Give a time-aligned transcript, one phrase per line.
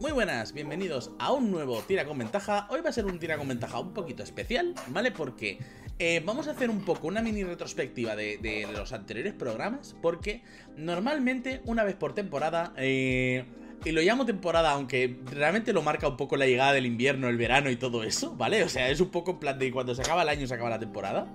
[0.00, 2.66] Muy buenas, bienvenidos a un nuevo Tira con Ventaja.
[2.70, 5.12] Hoy va a ser un Tira con Ventaja un poquito especial, ¿vale?
[5.12, 5.58] Porque
[5.98, 10.42] eh, vamos a hacer un poco una mini retrospectiva de, los anteriores programas, porque
[10.74, 12.72] normalmente una vez por temporada...
[12.78, 13.44] Eh,
[13.84, 17.38] y lo llamo temporada, aunque realmente lo marca un poco la llegada del invierno, el
[17.38, 18.62] verano y todo eso, ¿vale?
[18.62, 20.68] O sea, es un poco en plan de cuando se acaba el año se acaba
[20.68, 21.26] la temporada.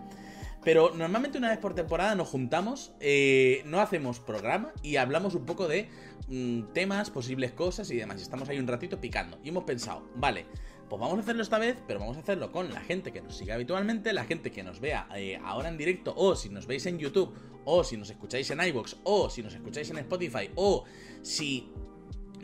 [0.66, 5.46] Pero normalmente una vez por temporada nos juntamos, eh, no hacemos programa y hablamos un
[5.46, 5.88] poco de
[6.28, 8.22] mm, temas, posibles cosas y demás.
[8.22, 9.40] Estamos ahí un ratito picando.
[9.44, 10.46] Y hemos pensado, vale,
[10.90, 13.36] pues vamos a hacerlo esta vez, pero vamos a hacerlo con la gente que nos
[13.36, 16.86] sigue habitualmente, la gente que nos vea eh, ahora en directo, o si nos veis
[16.86, 17.34] en YouTube,
[17.66, 20.86] o si nos escucháis en iVoox, o si nos escucháis en Spotify, o
[21.24, 21.72] si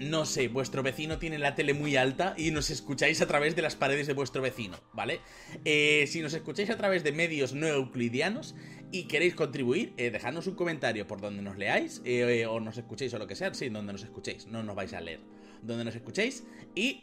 [0.02, 3.62] no sé, vuestro vecino tiene la tele muy alta y nos escucháis a través de
[3.62, 5.20] las paredes de vuestro vecino, ¿vale?
[5.64, 8.56] Eh, si nos escucháis a través de medios no euclidianos
[8.92, 13.14] y queréis contribuir, eh, dejadnos un comentario por donde nos leáis eh, o nos escuchéis
[13.14, 15.20] o lo que sea, sí, donde nos escuchéis, no nos vais a leer,
[15.62, 16.44] donde nos escuchéis.
[16.76, 17.00] Y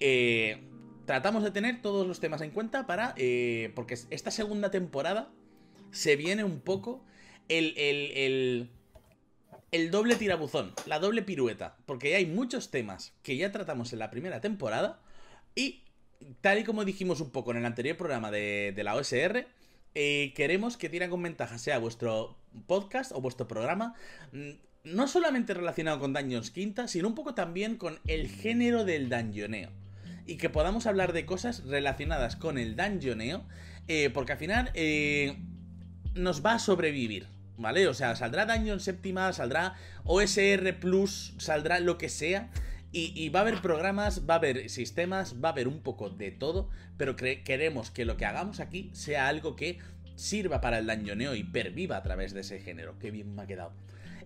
[1.06, 3.14] tratamos de tener todos los temas en cuenta para,
[3.74, 5.30] porque esta segunda temporada
[5.90, 7.04] se viene un poco
[7.48, 8.70] el, el
[9.70, 14.10] el doble tirabuzón, la doble pirueta, porque hay muchos temas que ya tratamos en la
[14.10, 15.00] primera temporada
[15.54, 15.84] y
[16.40, 19.46] tal y como dijimos un poco en el anterior programa de, la OSR,
[19.94, 22.36] eh, queremos que Tira con Ventaja sea vuestro
[22.66, 23.94] podcast o vuestro programa
[24.32, 24.50] mm,
[24.84, 29.70] no solamente relacionado con Dungeons Quinta, sino un poco también con el género del dungeoneo.
[30.26, 33.44] Y que podamos hablar de cosas relacionadas con el dungeoneo,
[33.88, 35.36] eh, porque al final eh,
[36.14, 37.26] nos va a sobrevivir
[37.58, 37.88] ¿vale?
[37.88, 42.48] O sea, saldrá Dungeon séptima, saldrá OSR Plus, saldrá lo que sea.
[42.90, 46.30] Y, va a haber programas, va a haber sistemas, va a haber un poco de
[46.30, 49.78] todo, pero queremos que lo que hagamos aquí sea algo que
[50.16, 52.98] sirva para el dañoneo y perviva a través de ese género.
[52.98, 53.72] Qué bien me ha quedado.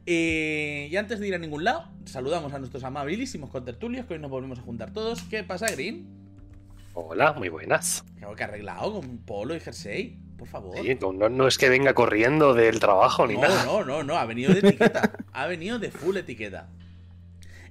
[0.06, 4.20] Eh, y antes de ir a ningún lado, saludamos a nuestros amabilísimos contertulios que hoy
[4.20, 5.22] nos volvemos a juntar todos.
[5.22, 6.06] ¿Qué pasa, Green?
[6.94, 8.04] Hola, muy buenas.
[8.36, 10.18] ¿Qué arreglado con polo y jersey?
[10.42, 11.30] por favor.
[11.30, 13.64] no, es que venga corriendo del trabajo ni nada.
[13.64, 15.12] No, no, no, ha venido de etiqueta.
[15.32, 16.68] ha venido de full etiqueta.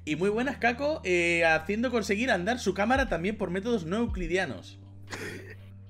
[0.03, 4.79] Y muy buenas, Caco, eh, haciendo conseguir andar su cámara también por métodos no euclidianos.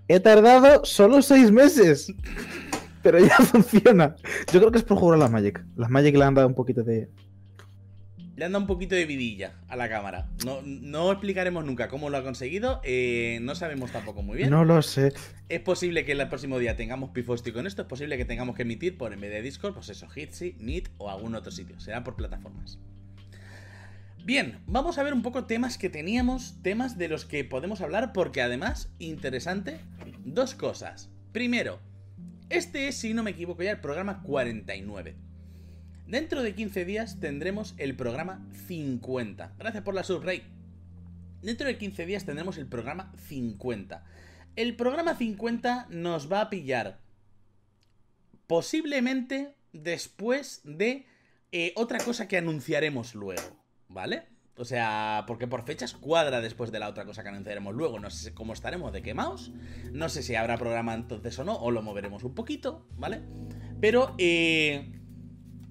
[0.07, 2.13] He tardado solo seis meses.
[3.01, 4.15] Pero ya funciona.
[4.51, 5.63] Yo creo que es por jugar a las Magic.
[5.75, 7.09] Las Magic le han dado un poquito de,
[8.41, 10.27] le anda un poquito de vidilla a la cámara.
[10.43, 12.81] No, no explicaremos nunca cómo lo ha conseguido.
[12.83, 14.49] Eh, no sabemos tampoco muy bien.
[14.49, 15.13] No lo sé.
[15.47, 17.83] Es posible que el próximo día tengamos Pifosti con esto.
[17.83, 20.89] Es posible que tengamos que emitir por en vez de Discord, pues eso, Hitsi, Meet
[20.97, 21.79] o algún otro sitio.
[21.79, 22.79] Será por plataformas.
[24.23, 28.13] Bien, vamos a ver un poco temas que teníamos, temas de los que podemos hablar,
[28.13, 29.79] porque además, interesante,
[30.23, 31.09] dos cosas.
[31.31, 31.79] Primero,
[32.49, 35.15] este es, si no me equivoco ya, el programa 49.
[36.05, 39.55] Dentro de 15 días tendremos el programa 50.
[39.57, 40.43] Gracias por la subrey.
[41.41, 44.05] Dentro de 15 días tendremos el programa 50.
[44.55, 46.99] El programa 50 nos va a pillar
[48.45, 51.05] posiblemente después de
[51.53, 53.60] eh, otra cosa que anunciaremos luego,
[53.91, 54.23] ¿vale?
[54.57, 57.99] O sea, porque por fechas cuadra después de la otra cosa que anunciaremos luego.
[57.99, 59.51] No sé cómo estaremos de quemados.
[59.91, 63.21] No sé si habrá programa entonces o no, o lo moveremos un poquito, ¿vale?
[63.79, 64.91] Pero, eh,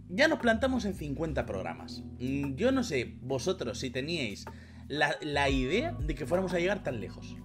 [0.09, 2.03] ya nos plantamos en 50 programas.
[2.19, 4.45] Mm, yo no sé, vosotros, si teníais
[4.89, 7.37] la, idea de que fuéramos a llegar tan lejos.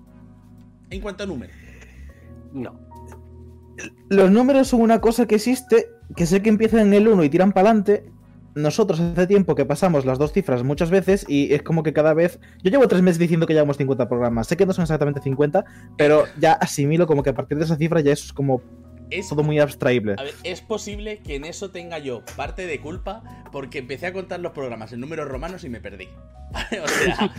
[0.90, 1.56] En cuanto a números.
[2.53, 2.80] No.
[4.09, 7.30] Los números son una cosa que existe, que sé que empiezan en el 1 y
[7.30, 8.12] tiran para adelante.
[8.56, 12.14] Nosotros hace tiempo que pasamos las dos cifras muchas veces y es como que cada
[12.14, 12.40] vez...
[12.64, 14.48] Yo llevo tres meses diciendo que llevamos 50 programas.
[14.48, 15.66] Sé que no son exactamente 50,
[15.98, 18.62] pero ya asimilo como que a partir de esa cifra ya es como
[19.10, 20.16] es todo muy abstraíble.
[20.18, 24.14] A ver, es posible que en eso tenga yo parte de culpa porque empecé a
[24.14, 26.08] contar los programas en números romanos y me perdí.
[26.84, 27.34] o sea...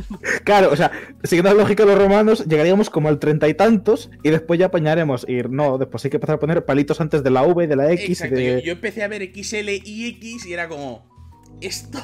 [0.45, 0.91] claro, o sea,
[1.25, 4.67] siguiendo la lógica de los romanos, llegaríamos como al treinta y tantos y después ya
[4.67, 5.27] apañaremos.
[5.29, 7.91] Y no, después hay que empezar a poner palitos antes de la V, de la
[7.93, 8.21] X.
[8.21, 11.15] Exacto, yo empecé a ver XL y X y era como.
[11.63, 11.99] Esto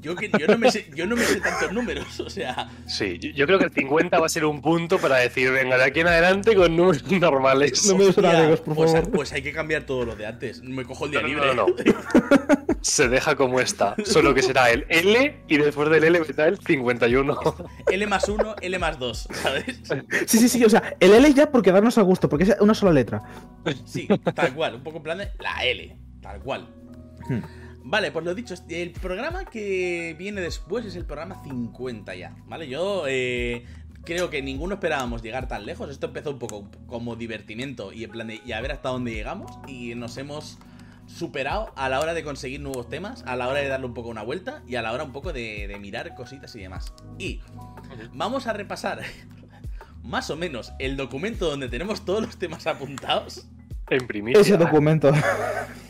[0.00, 2.70] yo, no me sé, tantos números, o sea.
[2.86, 5.84] Sí, yo, creo que el 50 va a ser un punto para decir, venga, de
[5.84, 7.84] aquí en adelante con números normales.
[7.86, 9.10] Números largos, por pues, favor.
[9.10, 10.62] Pues hay que cambiar todo lo de antes.
[10.62, 11.52] Me cojo el día libre.
[11.54, 11.74] No, no,
[12.80, 13.96] Se deja como está.
[14.04, 17.36] Solo que será el L y después del L está el 51.
[17.90, 19.80] L más 1, L más 2, ¿sabes?
[20.26, 20.64] Sí, sí, sí.
[20.64, 23.20] O sea, el L ya porque darnos a gusto, porque es una sola letra.
[23.84, 24.76] Sí, tal cual.
[24.76, 25.98] Un poco en plan de la L.
[26.22, 26.68] Tal cual.
[27.28, 27.40] Hmm.
[27.84, 32.68] Vale, pues lo dicho, el programa que viene después es el programa 50 ya, ¿vale?
[32.68, 33.64] Yo eh,
[34.04, 35.90] creo que ninguno esperábamos llegar tan lejos.
[35.90, 39.12] Esto empezó un poco como divertimento y en plan de y a ver hasta dónde
[39.12, 40.58] llegamos y nos hemos
[41.06, 44.10] superado a la hora de conseguir nuevos temas, a la hora de darle un poco
[44.10, 46.92] una vuelta y a la hora un poco de, de mirar cositas y demás.
[47.18, 47.40] Y
[48.12, 49.00] vamos a repasar
[50.02, 53.46] más o menos el documento donde tenemos todos los temas apuntados.
[53.88, 54.42] En primicia.
[54.42, 55.12] Ese documento.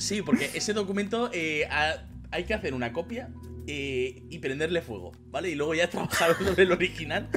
[0.00, 3.30] Sí, porque ese documento eh, ha- hay que hacer una copia
[3.66, 5.50] eh, y prenderle fuego, ¿vale?
[5.50, 7.28] Y luego ya trabajar sobre el original.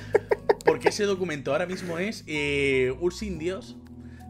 [0.66, 3.76] Porque ese documento ahora mismo es eh, un sin Dios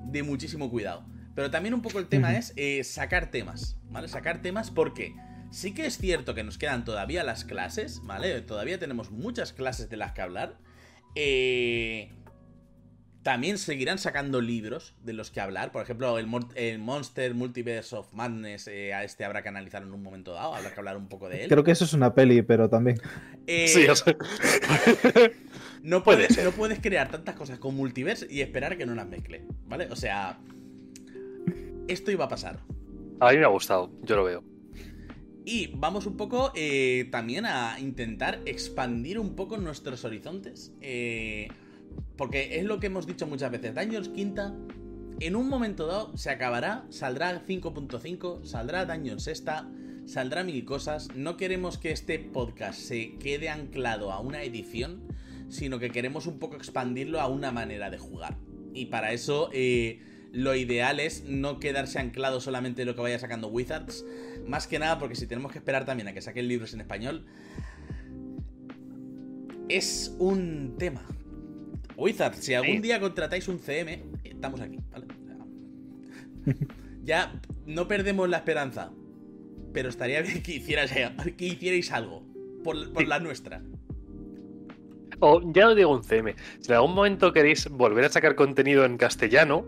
[0.08, 1.06] de muchísimo cuidado.
[1.36, 4.08] Pero también un poco el tema es eh, sacar temas, ¿vale?
[4.08, 5.16] Sacar temas porque
[5.52, 8.42] sí que es cierto que nos quedan todavía las clases, ¿vale?
[8.42, 10.58] Todavía tenemos muchas clases de las que hablar.
[11.16, 12.12] Eh,
[13.24, 15.72] también seguirán sacando libros de los que hablar.
[15.72, 19.82] Por ejemplo, el, Mon- el Monster Multiverse of Madness, eh, a este habrá que analizar
[19.82, 21.50] en un momento dado, habrá que hablar un poco de él.
[21.50, 23.00] Creo que eso es una peli, pero también.
[23.48, 24.16] Eh, Sí, o sea,
[25.84, 29.08] no, puede puedes, no puedes crear tantas cosas con multiverse y esperar que no las
[29.08, 29.88] mezcle, ¿vale?
[29.90, 30.38] O sea,
[31.88, 32.60] esto iba a pasar.
[33.20, 34.44] a mí me ha gustado, yo lo veo.
[35.46, 40.74] Y vamos un poco eh, también a intentar expandir un poco nuestros horizontes.
[40.82, 41.50] eh,
[42.18, 43.74] porque es lo que hemos dicho muchas veces.
[43.76, 44.54] Dungeons Quinta,
[45.20, 49.70] en un momento dado, se acabará, saldrá 5.5, saldrá Dungeons Sexta,
[50.06, 51.10] saldrá mil cosas.
[51.16, 55.02] No queremos que este podcast se quede anclado a una edición,
[55.50, 58.38] sino que queremos un poco expandirlo a una manera de jugar.
[58.74, 60.02] Y para eso, eh,
[60.32, 64.04] lo ideal es no quedarse anclado solamente en lo que vaya sacando Wizards.
[64.48, 67.26] Más que nada porque si tenemos que esperar también a que saquen libros en español,
[69.70, 71.06] es un tema.
[71.98, 75.08] Wizards, si algún día contratáis un CM, estamos aquí, ¿vale?
[77.04, 78.92] Ya no perdemos la esperanza,
[79.74, 80.92] pero estaría bien que, hicierais,
[81.38, 82.24] que hicierais algo
[82.64, 83.62] por, la nuestra.
[85.20, 86.36] O ya no digo un CM.
[86.60, 89.66] Si en algún momento queréis volver a sacar contenido en castellano,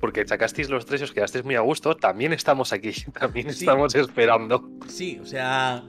[0.00, 2.92] porque sacasteis los tres y os quedasteis muy a gusto, también estamos aquí.
[3.18, 3.60] También Sí.
[3.60, 4.68] estamos esperando.
[4.88, 5.82] Sí, o sea,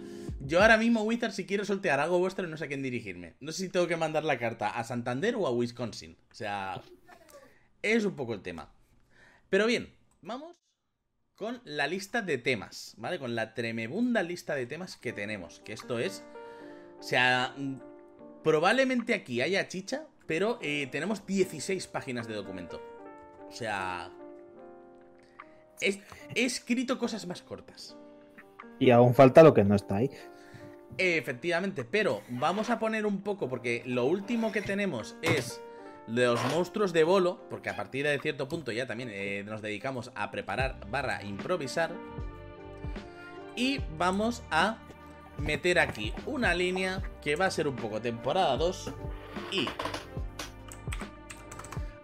[0.45, 3.35] yo ahora mismo, Wizards, si quiero soltear algo vuestro, no sé a quién dirigirme.
[3.39, 6.17] No sé si tengo que mandar la carta a Santander o a Wisconsin.
[6.31, 6.81] O sea,
[7.81, 8.73] es un poco el tema.
[9.49, 10.55] Pero bien, vamos
[11.35, 13.19] con la lista de temas, ¿vale?
[13.19, 15.61] Con la tremebunda lista de temas que tenemos.
[15.61, 16.23] Que esto es.
[16.99, 17.55] O sea,
[18.43, 22.81] probablemente aquí haya chicha, pero eh, tenemos 16 páginas de documento.
[23.47, 24.11] O sea.
[25.79, 27.97] he escrito cosas más cortas.
[28.79, 30.09] Y aún falta lo que no está ahí.
[30.97, 35.59] Efectivamente, pero vamos a poner un poco, porque lo último que tenemos es
[36.07, 40.11] los monstruos de bolo, porque a partir de cierto punto ya también eh, nos dedicamos
[40.15, 41.91] a preparar barra improvisar.
[43.55, 44.77] Y vamos a
[45.37, 48.93] meter aquí una línea que va a ser un poco temporada 2
[49.51, 49.67] y...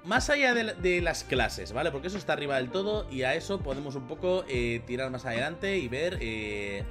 [0.06, 1.92] Más allá de, la- de las clases, ¿vale?
[1.92, 5.26] Porque eso está arriba del todo y a eso podemos un poco eh, tirar más
[5.26, 6.84] adelante y ver eh,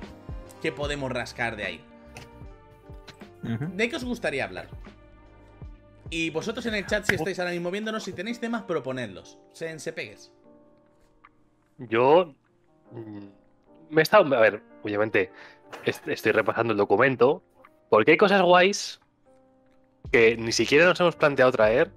[0.60, 1.84] qué podemos rascar de ahí.
[3.42, 4.68] ¿De qué os gustaría hablar?
[6.10, 9.38] Y vosotros en el chat, si estáis ahora mismo viéndonos, si tenéis temas, proponedlos.
[9.52, 10.32] Sean pegues.
[11.78, 12.34] Yo
[12.92, 13.26] mm,
[13.90, 14.34] me he estado.
[14.34, 15.30] A ver, obviamente
[15.84, 17.42] est- estoy repasando el documento.
[17.90, 19.00] Porque hay cosas guays
[20.12, 21.90] que ni siquiera nos hemos planteado traer.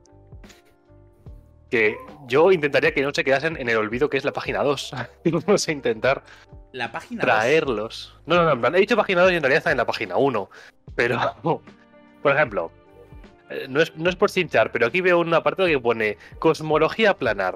[1.70, 1.98] Que
[2.28, 4.92] yo intentaría que no se quedasen en el olvido que es la página 2.
[5.46, 6.22] Vamos a intentar
[6.74, 7.26] La página 2.
[7.26, 8.16] traerlos.
[8.26, 9.86] No, no, no, en plan, he dicho página 2 y en realidad está en la
[9.86, 10.50] página 1.
[10.96, 11.20] Pero,
[12.24, 12.72] por ejemplo,
[13.50, 17.14] eh, no es, no es por cinchar, pero aquí veo un apartado que pone cosmología
[17.16, 17.56] planar.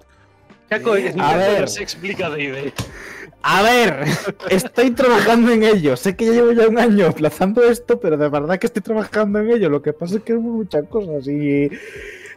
[0.69, 1.69] ¿Qué co- Eh, a ver.
[1.69, 2.71] se explica de idea?
[3.47, 4.05] A ver,
[4.49, 5.95] estoy trabajando en ello.
[5.95, 9.37] Sé que ya llevo ya un año aplazando esto, pero de verdad que estoy trabajando
[9.39, 9.69] en ello.
[9.69, 11.69] Lo que pasa es que hay muchas cosas y.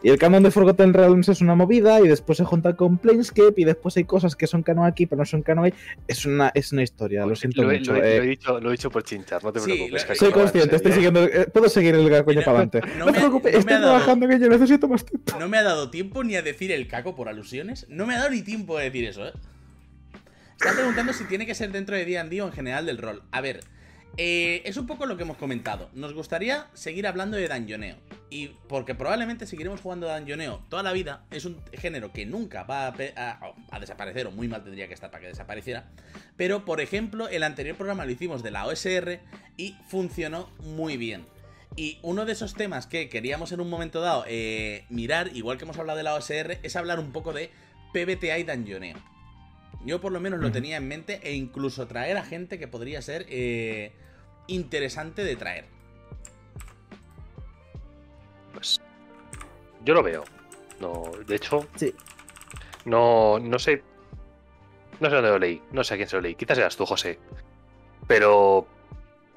[0.03, 3.55] Y el canon de Forgotten Realms es una movida, y después se junta con Planescape,
[3.57, 5.75] y después hay cosas que son canon aquí, pero no son canon ahí.
[6.07, 7.93] Es una, es una historia, lo siento Lo, mucho.
[7.93, 8.19] lo he- eh.
[8.19, 10.03] lo he dicho, lo he dicho por chinchar, no te Sí, preocupes.
[10.03, 11.11] lo- que soy consciente, estoy serio.
[11.11, 11.25] siguiendo.
[11.25, 12.81] eh, puedo seguir el coño para adelante.
[12.81, 15.05] no No, me te ha- preocupes, no me estoy dado- trabajando en ello, necesito más
[15.05, 15.39] tiempo.
[15.39, 17.87] No me ha dado tiempo ni a decir el caco por alusiones.
[17.89, 19.33] No me ha dado ni tiempo de decir eso, ¿eh?
[20.61, 23.23] Están preguntando si tiene que ser dentro de D&D o en general del rol.
[23.31, 23.61] A ver,
[24.17, 25.91] eh, es un poco lo que hemos comentado.
[25.93, 27.97] Nos gustaría seguir hablando de Dungeoneo.
[28.31, 31.25] Y porque probablemente seguiremos jugando a Dungeoneo toda la vida.
[31.31, 35.23] Es un género que nunca va a, desaparecer, o muy mal tendría que estar para
[35.23, 35.89] que desapareciera.
[36.37, 39.21] Pero, por ejemplo, el anterior programa lo hicimos de la OSR
[39.57, 41.27] y funcionó muy bien.
[41.77, 45.65] Y uno de esos temas que queríamos en un momento dado eh, mirar, igual que
[45.65, 47.51] hemos hablado de la OSR, es hablar un poco de
[47.93, 48.45] PBTA y.
[49.85, 53.01] Yo por lo menos lo tenía en mente e incluso traer a gente que podría
[53.01, 53.93] ser eh,
[54.49, 55.65] interesante de traer.
[58.53, 58.81] Pues,
[59.85, 60.25] yo lo veo.
[60.81, 61.95] No, de hecho, Sí.
[62.85, 63.83] no, no sé.
[65.01, 66.35] No sé dónde lo leí, no sé a quién se lo leí.
[66.35, 67.19] Quizás eras tú, José.
[68.09, 68.67] Pero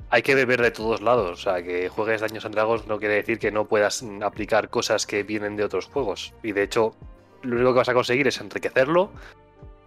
[0.09, 1.39] hay que beber de todos lados.
[1.39, 5.05] O sea, que juegues Daños and Dragons no quiere decir que no puedas aplicar cosas
[5.05, 6.33] que vienen de otros juegos.
[6.41, 6.95] Y de hecho,
[7.43, 9.11] lo único que vas a conseguir es enriquecerlo,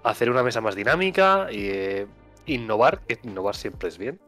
[0.05, 2.07] hacer una mesa más dinámica y eh,
[2.47, 4.21] innovar, que innovar siempre es bien.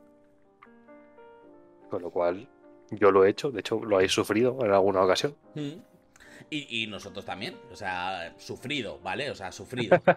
[1.91, 2.49] Con lo cual,
[2.91, 5.37] yo lo he hecho, de hecho, lo habéis sufrido en alguna ocasión.
[5.55, 5.79] Mm.
[6.51, 7.57] Y, y nosotros también.
[7.71, 9.31] O sea, sufrido, ¿vale?
[9.31, 10.01] O sea, sufrido.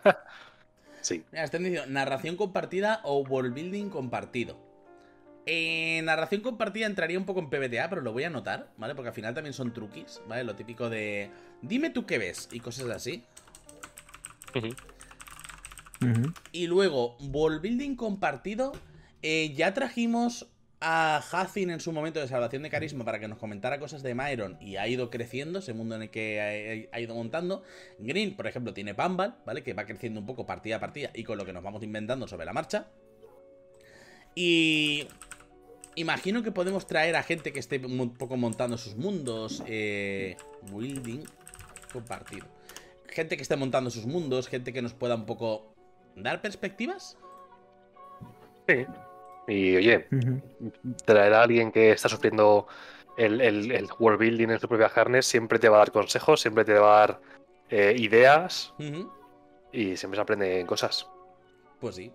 [1.01, 1.23] Sí.
[1.31, 4.57] Mira, están diciendo narración compartida o world building compartido.
[5.45, 8.95] Eh, narración compartida entraría un poco en PBTA, pero lo voy a anotar, ¿vale?
[8.95, 10.43] Porque al final también son truquis, ¿vale?
[10.43, 13.23] Lo típico de dime tú qué ves y cosas así.
[16.51, 18.71] Y luego, world building compartido.
[19.21, 20.47] eh, ya trajimos
[20.81, 24.15] a Hazin en su momento de salvación de carisma para que nos comentara cosas de
[24.15, 27.63] Myron y ha ido creciendo ese mundo en el que ha, ha ido montando.
[27.99, 29.61] Green, por ejemplo, tiene Pambal, ¿vale?
[29.61, 32.27] Que va creciendo un poco partida a partida y con lo que nos vamos inventando
[32.27, 32.87] sobre la marcha.
[34.35, 35.07] Y
[35.95, 39.61] imagino que podemos traer a gente que esté un poco montando sus mundos.
[39.67, 40.37] Eh,
[40.71, 41.23] building
[41.91, 42.45] compartido.
[43.07, 45.75] Gente que esté montando sus mundos, gente que nos pueda un poco
[46.23, 47.17] dar perspectivas.
[48.67, 48.85] Sí.
[49.47, 50.07] Y oye,
[51.05, 52.67] traer a alguien que está sufriendo
[53.17, 56.41] el, el, el world building en su propia carne siempre te va a dar consejos,
[56.41, 57.21] siempre te va a dar
[57.69, 58.73] eh, ideas
[59.71, 61.07] y siempre se aprenden cosas.
[61.79, 62.11] Pues sí.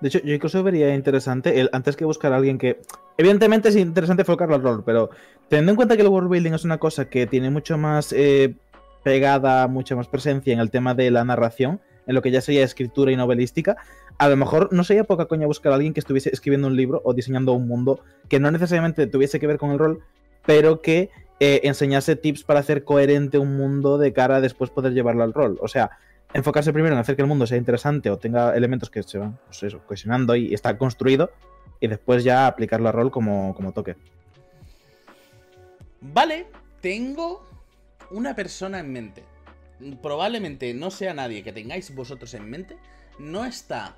[0.00, 2.80] De hecho, yo incluso vería interesante, el, antes que buscar a alguien que...
[3.18, 5.10] Evidentemente es interesante enfocarlo al rol, pero
[5.48, 8.54] teniendo en cuenta que el world building es una cosa que tiene mucho más eh,
[9.02, 12.64] pegada, mucha más presencia en el tema de la narración, en lo que ya sería
[12.64, 13.76] escritura y novelística,
[14.18, 17.02] a lo mejor no sería poca coña buscar a alguien que estuviese escribiendo un libro
[17.04, 20.02] o diseñando un mundo que no necesariamente tuviese que ver con el rol,
[20.44, 21.10] pero que
[21.40, 25.34] eh, enseñase tips para hacer coherente un mundo de cara a después poder llevarlo al
[25.34, 25.58] rol.
[25.60, 25.90] O sea,
[26.32, 29.38] enfocarse primero en hacer que el mundo sea interesante o tenga elementos que se van
[29.46, 31.30] pues cohesionando y está construido,
[31.80, 33.96] y después ya aplicarlo al rol como toque.
[36.00, 36.46] Vale,
[36.80, 37.44] tengo
[38.10, 39.22] una persona en mente.
[40.02, 42.76] Probablemente no sea nadie que tengáis vosotros en mente.
[43.18, 43.96] No está.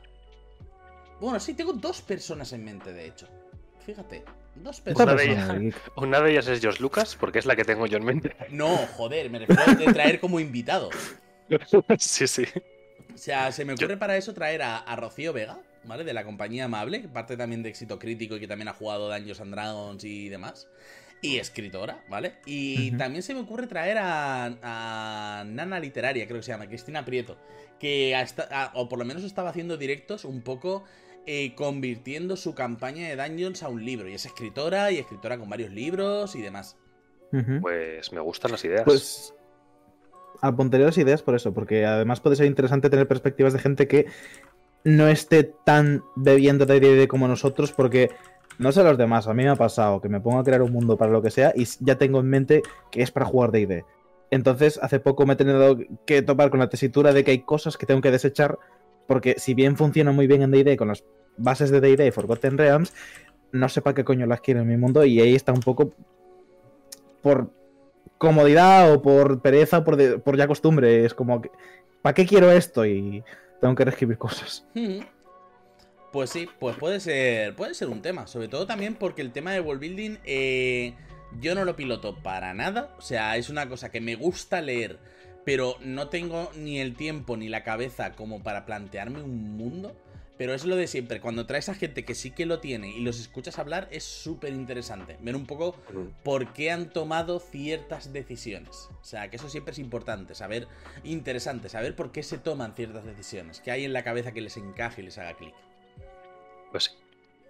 [1.21, 3.29] Bueno, sí, tengo dos personas en mente, de hecho.
[3.85, 4.25] Fíjate,
[4.57, 5.17] dos Esta Una personas.
[5.17, 5.75] de ellas.
[5.97, 8.37] Una de ellas es Josh Lucas, porque es la que tengo yo en mente.
[8.51, 10.91] No, joder, me refiero a traer como invitado.
[11.99, 12.45] sí, sí.
[13.15, 16.05] O sea, se me ocurre para eso traer a, a Rocío Vega, ¿vale?
[16.05, 19.09] De la compañía Amable, que parte también de éxito crítico y que también ha jugado
[19.13, 20.69] Dungeons and Dragons y demás.
[21.21, 22.35] Y escritora, ¿vale?
[22.47, 24.45] Y también se me ocurre traer a,
[25.41, 27.37] a Nana Literaria, creo que se llama, Cristina Prieto,
[27.81, 30.85] que hasta, a- o por lo menos estaba haciendo directos un poco
[31.27, 34.09] eh, convirtiendo su campaña de Dungeons a un libro.
[34.09, 36.77] Y es escritora y escritora con varios libros y demás.
[37.61, 38.83] Pues me gustan las ideas.
[38.85, 39.35] Pues
[40.41, 44.07] apuntaré las ideas por eso, porque además puede ser interesante tener perspectivas de gente que
[44.85, 48.11] no esté tan bebiendo de D&D como nosotros, porque
[48.59, 50.73] no sé los demás, a mí me ha pasado que me pongo a crear un
[50.73, 53.85] mundo para lo que sea y ya tengo en mente que es para jugar D&D.
[54.31, 57.77] Entonces, hace poco me he tenido que topar con la tesitura de que hay cosas
[57.77, 58.59] que tengo que desechar,
[59.07, 61.05] porque si bien funciona muy bien en D&D con las
[61.37, 62.93] bases de D&D y Forgotten Realms,
[63.53, 65.95] no sé para qué coño las quiero en mi mundo y ahí está un poco
[67.23, 67.51] por
[68.19, 71.05] comodidad o por pereza por, por ya costumbre.
[71.05, 71.41] Es como,
[72.03, 72.85] ¿para qué quiero esto?
[72.85, 73.25] Y
[73.61, 74.67] tengo que reescribir cosas.
[76.13, 78.27] Pues sí, pues puede ser, puede ser un tema.
[78.27, 80.95] Sobre todo también porque el tema de world building eh,
[81.41, 82.95] yo no lo piloto para nada.
[82.99, 84.99] O sea, es una cosa que me gusta leer,
[85.45, 89.97] pero no tengo ni el tiempo ni la cabeza como para plantearme un mundo.
[90.39, 93.01] Pero es lo de siempre, cuando traes a gente que sí que lo tiene y
[93.01, 95.19] los escuchas hablar, es súper interesante.
[95.21, 95.75] Ver un poco
[96.23, 98.89] por qué han tomado ciertas decisiones.
[99.01, 100.69] O sea, que eso siempre es importante, saber,
[101.03, 104.57] interesante, saber por qué se toman ciertas decisiones, qué hay en la cabeza que les
[104.57, 105.55] encaje y les haga clic.
[106.71, 106.91] Pues sí.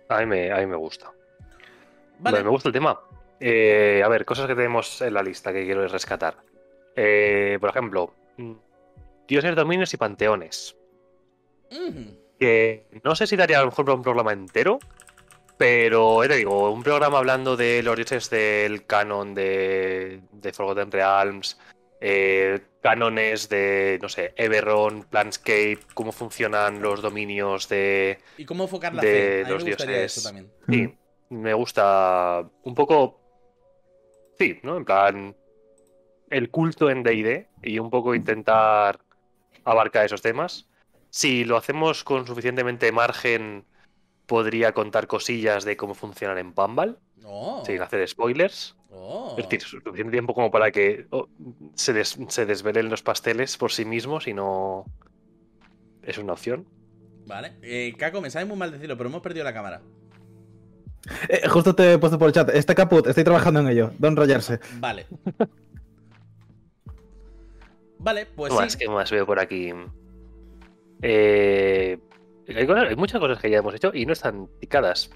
[0.08, 1.12] A mí me, a mí me gusta.
[2.20, 2.98] Vale, Me gusta el tema.
[3.40, 6.36] Eh, a ver, cosas que tenemos en la lista que quiero rescatar.
[6.96, 8.52] Eh, por ejemplo, mm,
[9.28, 10.76] dioses, dominios y panteones.
[11.70, 12.18] Ujú.
[12.38, 14.78] Que no sé si daría a lo mejor para un programa entero,
[15.56, 20.90] pero ya te digo, un programa hablando de los dioses del canon de, de Forgotten
[20.90, 21.58] Realms,
[22.00, 28.94] eh, cánones de, no sé, Eberron, Planscape, cómo funcionan los dominios de, ¿Y cómo enfocar
[28.94, 29.44] la de fe?
[29.44, 30.18] A los me gustaría dioses.
[30.18, 30.52] eso también.
[30.68, 30.94] Sí,
[31.30, 33.20] me gusta un poco.
[34.38, 34.76] Sí, ¿no?
[34.76, 35.36] En plan.
[36.30, 39.00] El culto en DD y un poco intentar
[39.64, 40.68] abarcar esos temas.
[41.08, 43.64] Si lo hacemos con suficientemente margen,
[44.28, 48.76] podría contar cosillas de cómo funcionan en Pambal, Oh, sin hacer spoilers.
[48.90, 49.34] oh.
[49.36, 51.28] Es decir, suficiente tiempo como para que oh,
[51.74, 54.84] se, des- se desvelen los pasteles por sí mismos y no.
[56.02, 56.66] Es una opción.
[57.26, 57.52] Vale.
[57.60, 59.82] Eh, Caco, me sabe muy mal decirlo, pero hemos perdido la cámara.
[61.28, 62.48] Eh, justo te he puesto por el chat.
[62.50, 63.90] Está caput, estoy trabajando en ello.
[63.98, 64.60] Don enrollarse.
[64.78, 65.06] Vale.
[67.98, 68.88] Vale, pues ¿Qué más, sí.
[68.88, 69.72] más veo por aquí?
[71.02, 71.98] Eh,
[72.56, 75.10] hay, muchas cosas que ya hemos hecho y no están picadas.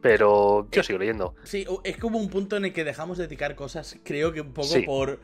[0.00, 1.34] Pero yo sigo leyendo.
[1.44, 4.52] Sí, es como un punto en el que dejamos de ticar cosas, creo que un
[4.52, 4.82] poco Sí.
[4.82, 5.20] por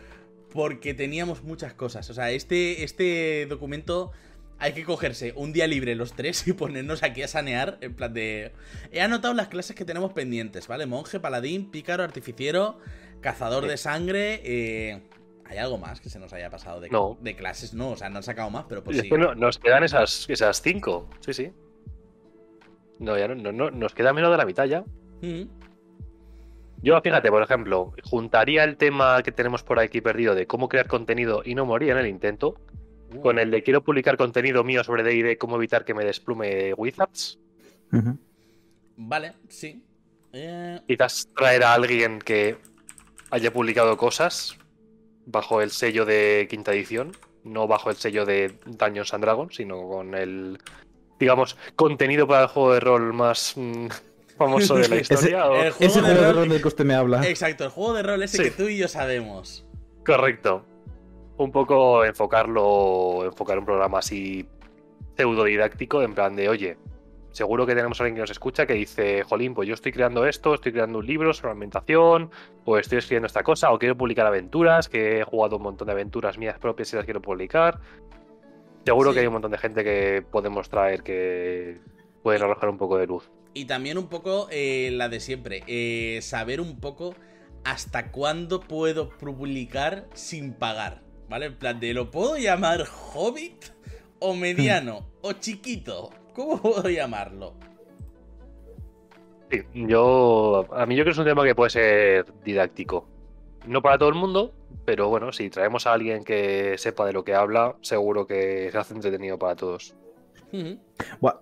[0.52, 2.08] porque teníamos muchas cosas.
[2.10, 4.12] O sea, este, este documento
[4.60, 7.76] hay que cogerse un día libre los tres y ponernos aquí a sanear.
[7.80, 8.52] En plan de.
[8.92, 10.86] He anotado las clases que tenemos pendientes, ¿vale?
[10.86, 12.78] Monje, paladín, pícaro, artificiero,
[13.20, 13.70] cazador Sí.
[13.70, 14.40] de sangre.
[14.44, 15.02] eh,
[15.48, 17.16] ¿Hay algo más que se nos haya pasado de, No.
[17.20, 17.72] de clases?
[17.74, 19.08] No, o sea, no han sacado más, pero pues sí.
[19.10, 21.08] no- nos quedan esas, esas cinco.
[21.20, 21.52] Sí, sí.
[22.98, 24.84] No, ya no, no, no, nos queda menos de la mitad ya.
[26.80, 30.86] Yo, fíjate, por ejemplo, juntaría el tema que tenemos por aquí perdido de cómo crear
[30.86, 32.56] contenido y no morir en el intento
[33.10, 36.74] Uh, con el de quiero publicar contenido mío sobre D&D, cómo evitar que me desplume
[36.74, 37.38] Wizards.
[38.98, 39.82] Vale, sí.
[40.34, 42.58] Eh, Quizás traer a alguien que
[43.30, 44.58] haya publicado cosas
[45.30, 47.12] bajo el sello de quinta edición,
[47.44, 50.58] no bajo el sello de Dungeons and Dragons, sino con el,
[51.20, 53.86] digamos, contenido para el juego de rol más mm,
[54.38, 55.46] famoso de la historia.
[55.46, 57.26] o- el juego Ese de juego de rol- rol del que usted me habla.
[57.28, 58.42] Exacto, el juego de rol ese Sí.
[58.44, 59.66] que tú y yo sabemos.
[60.04, 60.64] Correcto.
[61.36, 64.48] Un poco enfocarlo, enfocar un programa así
[65.16, 66.76] pseudo didáctico, en plan de, oye,
[67.32, 70.26] seguro que tenemos a alguien que nos escucha que dice, jolín, pues yo estoy creando
[70.26, 72.30] esto, estoy creando un libro sobre ambientación,
[72.64, 75.92] o estoy escribiendo esta cosa, o quiero publicar aventuras, que he jugado un montón de
[75.92, 77.80] aventuras mías propias y las quiero publicar.
[78.84, 79.14] Seguro Sí.
[79.14, 81.78] que hay un montón de gente que podemos traer que
[82.22, 83.30] pueden arrojar un poco de luz.
[83.54, 87.14] Y también un poco eh, la de siempre, eh, saber un poco
[87.64, 91.46] hasta cuándo puedo publicar sin pagar, ¿vale?
[91.46, 93.66] En plan de, ¿lo puedo llamar hobbit
[94.20, 96.10] o mediano o chiquito?
[96.38, 97.54] ¿Cómo puedo llamarlo?
[99.50, 100.66] Sí, yo.
[100.72, 103.08] A mí yo creo que es un tema que puede ser didáctico.
[103.66, 104.54] No para todo el mundo,
[104.84, 108.78] pero bueno, si traemos a alguien que sepa de lo que habla, seguro que se
[108.78, 109.96] hace entretenido para todos.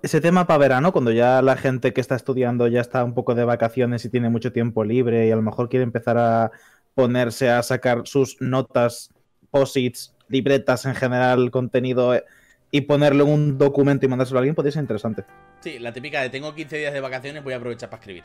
[0.03, 3.35] Ese tema para verano, cuando ya la gente que está estudiando ya está un poco
[3.35, 6.51] de vacaciones y tiene mucho tiempo libre y a lo mejor quiere empezar a
[6.95, 9.11] ponerse a sacar sus notas,
[9.51, 12.25] posits, libretas en general, contenido eh,
[12.71, 15.25] y ponerlo en un documento y mandárselo a alguien, podría ser interesante.
[15.61, 18.25] Sí, la típica de tengo 15 días de vacaciones, voy a aprovechar para escribir.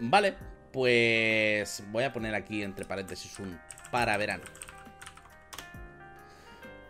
[0.00, 0.34] Vale,
[0.72, 3.58] pues voy a poner aquí entre paréntesis un
[3.90, 4.44] para verano.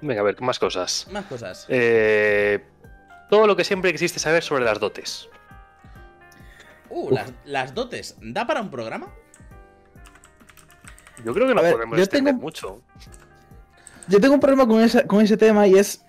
[0.00, 1.06] Venga, a ver, más cosas.
[1.10, 1.66] Más cosas.
[1.68, 2.64] Eh,
[3.30, 5.28] todo lo que siempre quisiste saber sobre las dotes.
[6.90, 8.16] Uh, las, las dotes.
[8.20, 9.12] ¿Da para un programa?
[11.24, 12.82] Yo creo que no ver, podemos extender tengo- mucho.
[14.08, 16.04] Yo tengo un problema con, esa- con ese tema y es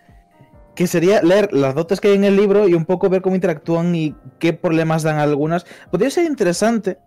[0.76, 3.36] que sería leer las dotes que hay en el libro y un poco ver cómo
[3.36, 5.66] interactúan y qué problemas dan algunas.
[5.90, 7.00] Podría ser interesante,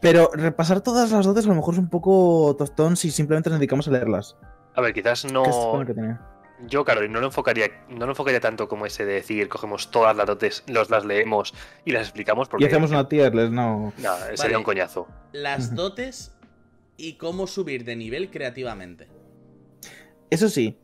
[0.00, 3.60] pero repasar todas las dotes a lo mejor es un poco tostón si simplemente nos
[3.60, 4.36] dedicamos a leerlas.
[4.74, 5.44] A ver, quizás ¿Qué se no.
[5.44, 6.20] supone que tenía?
[6.66, 10.16] Yo, claro, no lo enfocaría, no lo enfocaría tanto como ese de decir, cogemos todas
[10.16, 11.52] las dotes, los las leemos
[11.84, 13.92] y las explicamos porque Y hacemos una tier list, no.
[14.02, 14.36] Vale.
[14.38, 15.06] sería un coñazo.
[15.32, 16.34] Las dotes
[16.96, 19.06] y cómo subir de nivel creativamente.
[20.30, 20.78] Eso sí.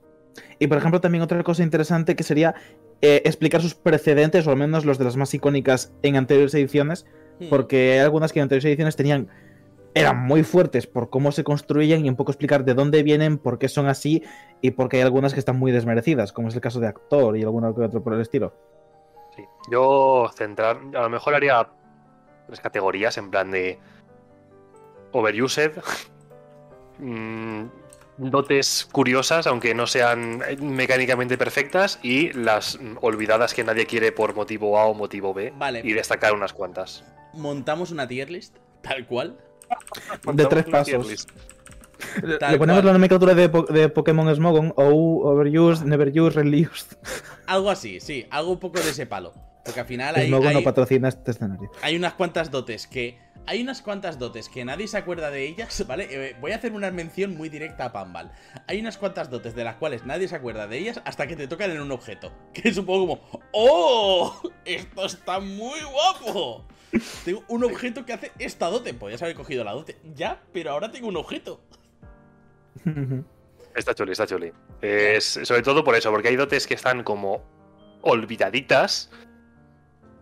[0.58, 2.54] Y por ejemplo, también otra cosa interesante que sería
[3.00, 7.06] eh, explicar sus precedentes, o al menos los de las más icónicas en anteriores ediciones,
[7.42, 7.48] Hmm.
[7.48, 9.28] porque hay algunas que en anteriores ediciones tenían.
[9.94, 13.58] eran muy fuertes por cómo se construyen y un poco explicar de dónde vienen, por
[13.58, 14.22] qué son así
[14.62, 17.42] y porque hay algunas que están muy desmerecidas, como es el caso de actor y
[17.42, 18.54] alguno que otro por el estilo.
[19.36, 19.44] Sí.
[19.70, 21.68] Yo centrar, a lo mejor haría
[22.46, 23.78] tres categorías en plan de
[25.10, 25.72] overused,
[26.98, 27.64] mm,
[28.30, 34.34] dotes curiosas, aunque no sean mecánicamente perfectas, y las mm, olvidadas que nadie quiere por
[34.34, 35.80] motivo A o motivo B, Vale.
[35.84, 37.04] y destacar unas cuantas.
[37.34, 39.38] Montamos una tier list, tal cual.
[40.32, 41.26] De tres pasos.
[42.22, 42.86] Le ponemos cual.
[42.86, 46.96] la nomenclatura de, po- de Pokémon Smogon, OU, Overused, Never Used, Reused.
[47.46, 49.32] Algo así, sí, algo un poco de ese palo.
[49.64, 51.70] Porque al final hay, Smogon no patrocina este escenario.
[51.82, 53.18] hay unas cuantas dotes que.
[53.46, 56.08] Hay unas cuantas dotes que nadie se acuerda de ellas, ¿vale?
[56.10, 58.32] Eh, voy a hacer una mención muy directa a Pambal.
[58.66, 61.48] Hay unas cuantas dotes de las cuales nadie se acuerda de ellas hasta que te
[61.48, 62.32] tocan en un objeto.
[62.52, 63.40] Que es un poco como.
[63.52, 64.40] ¡Oh!
[64.64, 66.64] ¡Esto está muy guapo!
[67.24, 68.94] Tengo un objeto que hace esta dote.
[68.94, 69.96] Podrías haber cogido la dote.
[70.14, 71.60] Ya, pero ahora tengo un objeto.
[73.74, 74.52] Está chuli, está chuli.
[75.20, 77.42] Sobre todo por eso, porque hay dotes que están como
[78.02, 79.10] olvidaditas.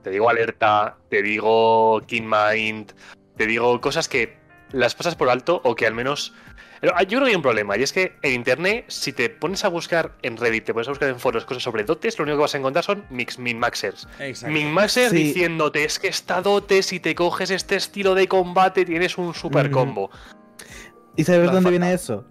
[0.02, 2.92] Te digo alerta, te digo King Mind,
[3.36, 4.38] te digo cosas que
[4.72, 6.32] las pasas por alto o que al menos
[6.82, 9.68] yo creo que hay un problema, y es que en internet, si te pones a
[9.68, 12.42] buscar en Reddit, te pones a buscar en foros cosas sobre dotes, lo único que
[12.42, 14.08] vas a encontrar son mix min-maxers.
[14.18, 14.52] Exacto.
[14.54, 15.16] Min-maxers Sí.
[15.16, 19.70] diciéndote, es que esta dote, si te coges este estilo de combate, tienes un super
[19.70, 20.10] combo.
[21.16, 21.70] ¿Y sabes dónde falta.
[21.70, 22.24] viene eso?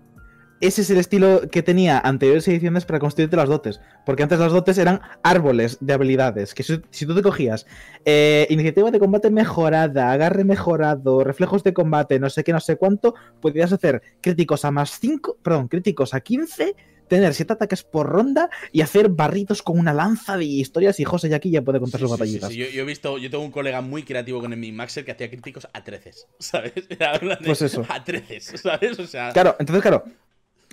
[0.62, 3.80] Ese es el estilo que tenía anteriores ediciones para construirte las dotes.
[4.06, 6.54] Porque antes las dotes eran árboles de habilidades.
[6.54, 7.66] Que si, si tú te cogías
[8.06, 12.76] eh, iniciativa de combate mejorada, agarre mejorado, reflejos de combate, no sé qué, no sé
[12.76, 16.76] cuánto, podías hacer críticos a más 5, perdón, críticos a 15,
[17.08, 21.00] tener 7 ataques por ronda y hacer barritos con una lanza de historias.
[21.00, 22.50] Y José ya aquí ya puede contar Sí, sus sí, batallitas.
[22.52, 22.58] sí.
[22.58, 25.30] Yo, yo he visto, yo tengo un colega muy creativo con el Min-Maxer que hacía
[25.30, 26.74] críticos a 13, ¿sabes?
[26.90, 27.86] Era de- Pues eso.
[27.90, 29.00] A 13, ¿sabes?
[29.00, 30.04] O sea, Claro, entonces, claro,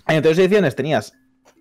[0.09, 1.15] en anteriores ediciones tenías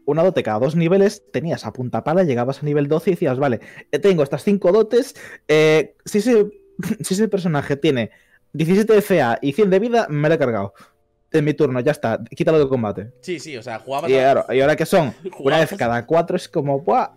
[0.05, 3.39] una dote cada dos niveles, tenías a punta pala, llegabas a nivel 12 y decías,
[3.39, 3.59] vale,
[3.91, 5.15] eh, tengo estas cinco dotes,
[5.47, 6.47] eh, si, ese,
[7.01, 8.11] si ese personaje tiene
[8.53, 10.73] 17 de FA y 100 de vida, me lo he cargado.
[11.31, 13.11] En mi turno, ya está, quítalo de combate.
[13.19, 16.79] sí, sí, o sea, jugabas, Y, ahora que son, una vez cada cuatro, es como,
[16.79, 17.09] ¡buah!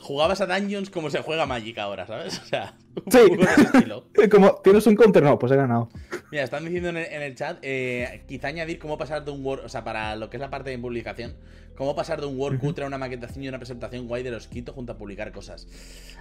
[0.00, 2.38] Jugabas a Dungeons como se juega Magic ahora, ¿sabes?
[2.44, 3.18] O sea, un Sí.
[3.28, 4.06] poco de ese estilo.
[4.30, 5.22] Como, ¿tienes un counter?
[5.22, 5.88] No, pues he ganado.
[6.32, 9.44] Mira, están diciendo en el, en el chat, eh, quizá añadir cómo pasar de un
[9.44, 11.36] Word, o sea, para lo que es la parte de publicación,
[11.76, 14.48] cómo pasar de un Word cutre a una maquetación y una presentación guay de los
[14.48, 15.68] Quito junto a publicar cosas.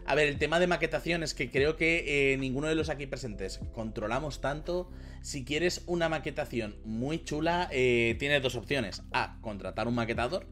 [0.06, 3.08] A ver, el tema de maquetación es que creo que eh, ninguno de los aquí
[3.08, 4.92] presentes controlamos tanto.
[5.22, 9.02] Si quieres una maquetación muy chula, eh, tienes dos opciones.
[9.12, 10.46] A, contratar un maquetador.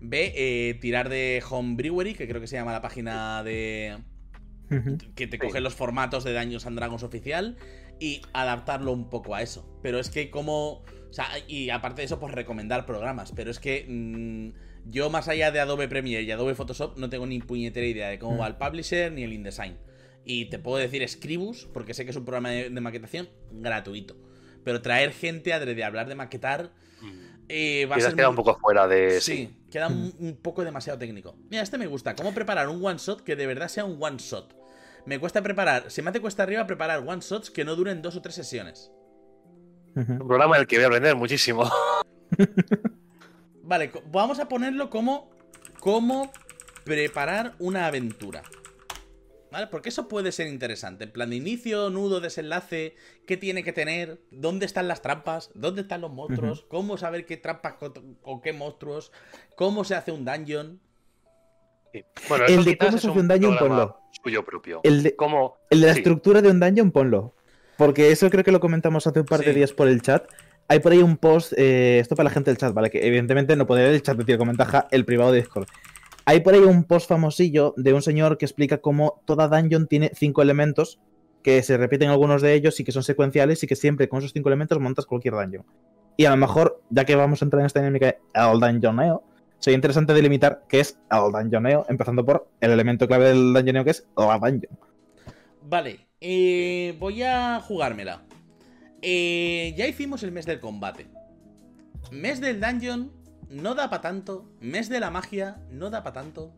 [0.00, 3.98] B, eh, tirar de Home Brewery, que creo que se llama la página de,
[5.14, 5.38] que te Sí.
[5.38, 7.56] coge los formatos de Dungeons and Dragons oficial
[8.00, 9.68] y adaptarlo un poco a eso.
[9.82, 10.82] Pero es que como...
[11.10, 13.32] O sea, y aparte de eso, pues recomendar programas.
[13.32, 17.26] Pero es que mm, yo más allá de Adobe Premiere y Adobe Photoshop no tengo
[17.26, 18.40] ni puñetera idea de cómo Mm.
[18.40, 19.78] va el publisher ni el InDesign.
[20.24, 24.16] Y te puedo decir Scribus, porque sé que es un programa de, de maquetación gratuito.
[24.64, 26.70] Pero traer gente a de hablar de maquetar
[27.48, 28.14] eh, va a ser...
[28.14, 29.20] queda muy- un poco fuera de.
[29.22, 29.54] Sí, Sí.
[29.70, 31.36] Queda un, un poco demasiado técnico.
[31.50, 32.14] Mira, este me gusta.
[32.14, 34.54] ¿Cómo preparar un one shot que de verdad sea un one shot?
[35.06, 38.16] Me cuesta preparar, se me hace cuesta arriba preparar one shots que no duren dos
[38.16, 38.92] o tres sesiones.
[39.94, 41.68] Un programa del que voy a aprender muchísimo.
[43.62, 45.30] Vale, vamos a ponerlo como
[45.80, 46.30] cómo
[46.84, 48.42] preparar una aventura.
[49.50, 49.66] ¿Vale?
[49.68, 51.04] Porque eso puede ser interesante.
[51.04, 55.82] En plan de inicio, nudo, desenlace, qué tiene que tener, dónde están las trampas, dónde
[55.82, 59.10] están los monstruos, cómo saber qué trampas con, con qué monstruos,
[59.56, 60.80] cómo se hace un dungeon.
[61.94, 62.04] Sí.
[62.28, 63.96] Bueno, El de cómo se hace un dungeon, ponlo.
[64.22, 64.80] Suyo propio.
[64.82, 65.56] El de, ¿Cómo?
[65.70, 66.00] El de la Sí.
[66.00, 67.34] estructura de un dungeon, ponlo.
[67.78, 69.52] Porque eso creo que lo comentamos hace un par de Sí.
[69.54, 70.28] días por el chat.
[70.66, 72.90] Hay por ahí un post, eh, esto para la gente del chat, ¿vale?
[72.90, 75.66] Que evidentemente no puede ver el chat de Tiro con Ventaja, el privado de Discord.
[76.28, 80.10] Hay por ahí un post famosillo de un señor que explica cómo toda dungeon tiene
[80.14, 81.00] cinco elementos,
[81.42, 84.34] que se repiten algunos de ellos y que son secuenciales y que siempre con esos
[84.34, 85.64] cinco elementos montas cualquier dungeon.
[86.18, 89.24] Y a lo mejor, ya que vamos a entrar en esta dinámica el dungeoneo,
[89.58, 93.92] sería interesante delimitar qué es el dungeoneo, empezando por el elemento clave del dungeoneo que
[93.92, 94.78] es la dungeon.
[95.62, 98.22] Vale, eh, voy a jugármela.
[99.00, 101.06] Eh, ya hicimos el mes del combate.
[102.12, 103.17] Mes del dungeon
[103.50, 104.44] no da para tanto.
[104.60, 106.52] Mes de la magia no da para tanto.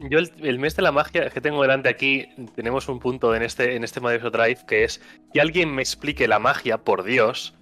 [0.00, 2.26] Yo el, el mes de la magia que tengo delante aquí,
[2.56, 5.00] tenemos un punto en este, en este Microsoft Drive que es
[5.32, 7.54] que alguien me explique la magia, por Dios.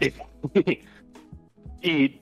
[1.82, 2.20] y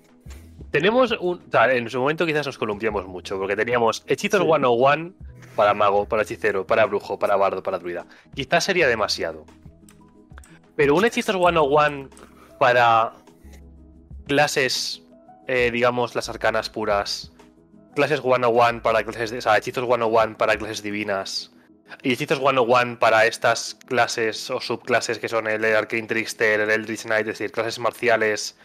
[0.70, 1.38] tenemos un...
[1.38, 4.46] o sea, en su momento quizás nos columpiamos mucho, porque teníamos hechizos Sí.
[4.46, 5.14] 101
[5.56, 8.06] para mago, para hechicero, para brujo, para bardo, para druida.
[8.34, 9.44] Quizás sería demasiado.
[10.76, 12.10] Pero un hechizos 101
[12.58, 13.12] para
[14.26, 15.03] clases,
[15.46, 17.32] eh, digamos, las arcanas puras,
[17.94, 21.52] clases 101 para clases, de, o sea, hechizos 101 para clases divinas
[22.02, 27.02] y hechizos 101 para estas clases o subclases que son el Arcane Trickster, el Eldritch
[27.02, 28.56] Knight, es decir, clases marciales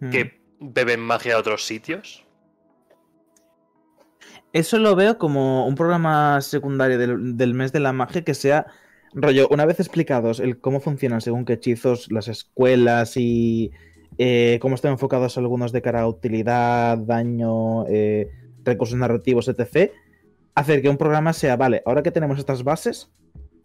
[0.00, 0.10] Mm.
[0.10, 2.24] que beben magia de otros sitios.
[4.52, 8.66] Eso lo veo como un programa secundario del, del mes de la magia que sea
[9.12, 13.72] rollo, una vez explicados el cómo funcionan según qué hechizos, las escuelas y
[14.16, 18.28] eh, cómo están enfocados algunos de cara a utilidad, daño, eh,
[18.64, 19.92] recursos narrativos, etc.
[20.54, 23.10] Hacer que un programa sea, vale, ahora que tenemos estas bases,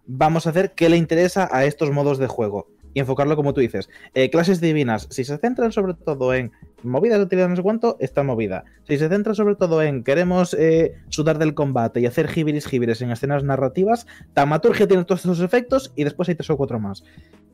[0.06, 2.67] vamos a hacer qué le interesa a estos modos de juego.
[2.93, 3.89] Y enfocarlo como tú dices.
[4.13, 6.51] Eh, clases divinas, si se centran sobre todo en
[6.84, 8.63] movidas de utilidad no sé cuánto, está movida.
[8.88, 13.02] Si se centra sobre todo en queremos eh, sudar del combate y hacer gibiris gibiris
[13.02, 17.04] en escenas narrativas, Tamaturgia tiene todos esos efectos y después hay tres o cuatro más.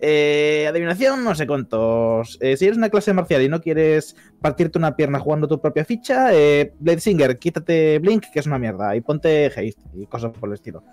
[0.02, 2.38] Eh, adivinación, no sé cuántos.
[2.42, 5.84] Eh, si eres una clase marcial y no quieres partirte una pierna jugando tu propia
[5.84, 10.32] ficha, eh, Blade Singer, quítate Blink, que es una mierda, y ponte Haste y cosas
[10.32, 10.84] por el estilo.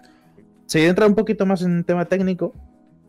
[0.66, 2.52] Si entra un poquito más en tema técnico,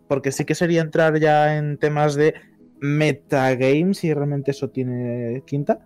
[0.08, 2.36] porque sí que sería entrar ya en temas de
[2.80, 5.86] metagame si realmente eso tiene quinta.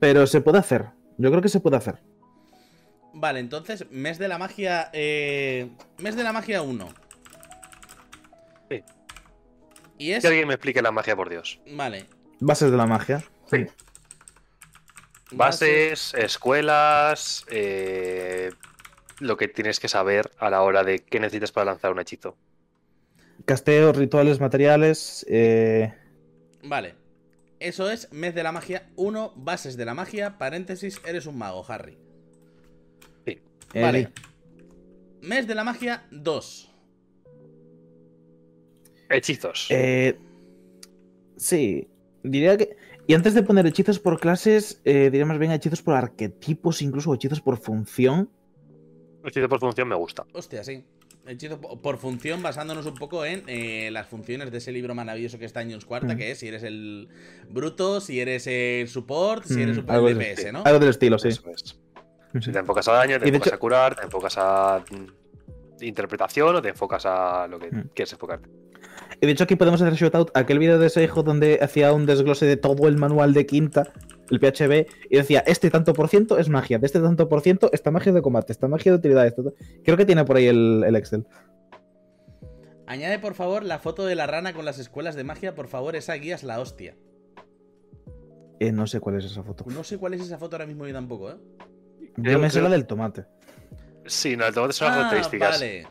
[0.00, 0.86] Pero se puede hacer.
[1.18, 2.02] Yo creo que se puede hacer.
[3.14, 4.90] Vale, entonces, mes de la magia.
[4.92, 6.88] eh, mes de la magia 1.
[8.70, 8.82] Sí.
[9.98, 10.22] Y es.
[10.22, 11.60] Que alguien me explique la magia, por Dios.
[11.72, 12.06] Vale.
[12.40, 13.24] Bases de la magia.
[13.50, 13.66] Sí.
[15.32, 18.50] Bases, escuelas, eh,
[19.18, 22.36] lo que tienes que saber a la hora de qué necesitas para lanzar un hechizo.
[23.44, 25.24] Casteos, rituales, materiales.
[25.28, 25.92] eh,
[26.64, 26.94] Vale.
[27.60, 31.64] Eso es mes de la magia 1, bases de la magia, paréntesis, eres un mago,
[31.68, 31.96] Harry.
[33.26, 33.40] eh,
[33.82, 34.12] Vale.
[35.22, 36.72] Mes de la magia 2.
[39.10, 39.68] Hechizos.
[39.70, 40.18] eh,
[41.36, 41.88] sí.
[42.22, 42.76] Diría que.
[43.06, 47.10] Y antes de poner hechizos por clases, eh, diría más bien hechizos por arquetipos, incluso
[47.10, 48.28] o hechizos por función.
[49.24, 50.26] Hechizo por función me gusta.
[50.32, 50.84] Hostia, sí.
[51.28, 55.44] Hechizo por función, basándonos un poco en eh, las funciones de ese libro maravilloso que
[55.44, 56.16] está en Jones Cuarta, Mm.
[56.18, 57.08] que es si eres el
[57.50, 60.52] bruto, si eres el support, si Mm, eres un del DPS.
[60.52, 60.62] ¿no?
[60.64, 61.28] Algo del estilo, sí.
[61.28, 61.76] Eso es.
[62.44, 66.54] Si te enfocas a daño, te enfocas hecho- a curar, te enfocas a mm, interpretación
[66.56, 67.88] o te enfocas a lo que Mm.
[67.94, 68.40] quieres enfocar.
[69.20, 71.92] Y de hecho aquí podemos hacer shoutout a aquel vídeo de ese hijo donde hacía
[71.92, 73.92] un desglose de todo el manual de quinta,
[74.30, 77.70] el PHB, y decía, este tanto por ciento es magia, de este tanto por ciento
[77.72, 79.54] esta magia de combate, esta magia de utilidad, esto.
[79.84, 81.26] Creo que tiene por ahí el, el Excel.
[82.88, 85.96] Añade por favor la foto de la rana con las escuelas de magia, por favor,
[85.96, 86.96] esa guía es la hostia.
[88.60, 89.64] Eh, no sé cuál es esa foto.
[89.68, 91.36] No sé cuál es esa foto ahora mismo yo tampoco, ¿eh?
[92.16, 93.24] Yo me sé la del tomate.
[94.06, 95.50] Sí, no, el tomate son las Ah, características.
[95.60, 95.86] vale.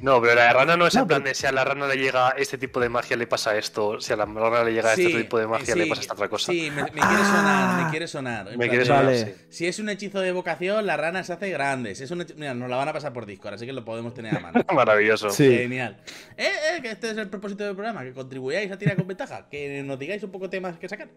[0.00, 1.86] No, pero la de rana no es No, en plan de si a la rana
[1.86, 4.94] le llega este tipo de magia le pasa esto, si a la rana le llega
[4.94, 6.52] Sí, este tipo de magia le pasa esta otra cosa.
[6.52, 7.30] Sí, me, me quiere Ah.
[7.34, 8.56] sonar, me quiere sonar.
[8.56, 9.34] Me quiere sonar, Vale.
[9.48, 11.94] Si es un hechizo de evocación, la rana se hace grande.
[11.94, 12.38] Si es un hechizo...
[12.38, 14.64] Mira, nos la van a pasar por Discord, así que lo podemos tener a mano.
[14.74, 15.30] Maravilloso.
[15.30, 15.48] Sí.
[15.48, 15.98] Genial.
[16.36, 19.48] Eh, eh, que este es el propósito del programa, que contribuyáis a tirar con ventaja,
[19.50, 21.08] que nos digáis un poco temas que sacar.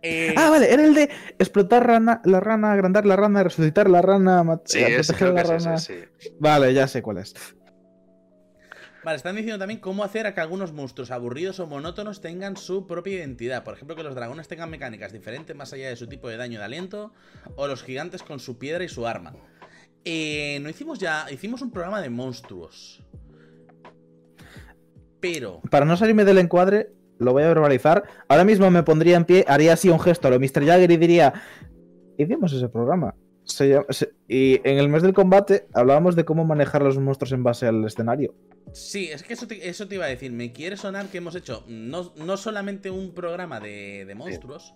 [0.00, 4.00] Eh, Ah, vale, era el de explotar rana, la rana, agrandar la rana, resucitar la
[4.00, 5.74] rana, Sí, eh, ese proteger la es rana.
[5.76, 6.28] ese, sí.
[6.38, 7.34] Vale, ya sé cuál es.
[9.08, 12.86] Vale, están diciendo también cómo hacer a que algunos monstruos aburridos o monótonos tengan su
[12.86, 13.64] propia identidad.
[13.64, 16.58] Por ejemplo, que los dragones tengan mecánicas diferentes más allá de su tipo de daño
[16.58, 17.14] de aliento,
[17.56, 19.32] o los gigantes con su piedra y su arma.
[20.04, 21.24] Eh, no hicimos ya.
[21.30, 23.02] Hicimos un programa de monstruos.
[25.20, 25.62] Pero.
[25.70, 28.04] Para no salirme del encuadre, lo voy a verbalizar.
[28.28, 30.66] Ahora mismo me pondría en pie, haría así un gesto a lo Mr.
[30.66, 31.32] Jagger y diría:
[32.18, 33.14] Hicimos ese programa.
[33.48, 37.32] Se llama- se- y en el mes del combate hablábamos de cómo manejar los monstruos
[37.32, 38.34] en base al escenario.
[38.72, 40.30] Sí, es que eso te, eso te iba a decir.
[40.32, 44.74] Me quiere sonar que hemos hecho no, no solamente un programa de, de monstruos.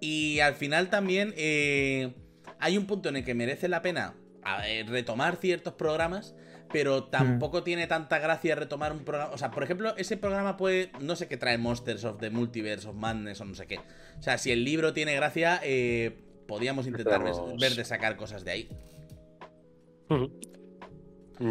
[0.00, 2.14] Y al final también eh,
[2.58, 4.14] hay un punto en el que merece la pena
[4.62, 6.34] ver, retomar ciertos programas.
[6.72, 9.32] Pero tampoco tiene tanta gracia retomar un programa.
[9.32, 10.92] O sea, por ejemplo, ese programa puede.
[11.00, 13.78] No sé qué trae Monsters of the Multiverse of Madness o no sé qué.
[14.18, 16.16] O sea, si el libro tiene gracia, eh,
[16.50, 18.68] podíamos intentar ver, de sacar cosas de ahí.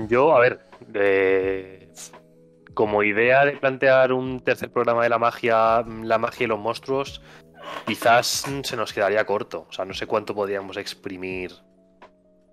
[0.07, 1.89] Yo, a ver, de-
[2.73, 7.21] como idea de plantear un tercer programa de la magia, la magia y los monstruos,
[7.85, 9.65] quizás se nos quedaría corto.
[9.69, 11.53] O sea, no sé cuánto podríamos exprimir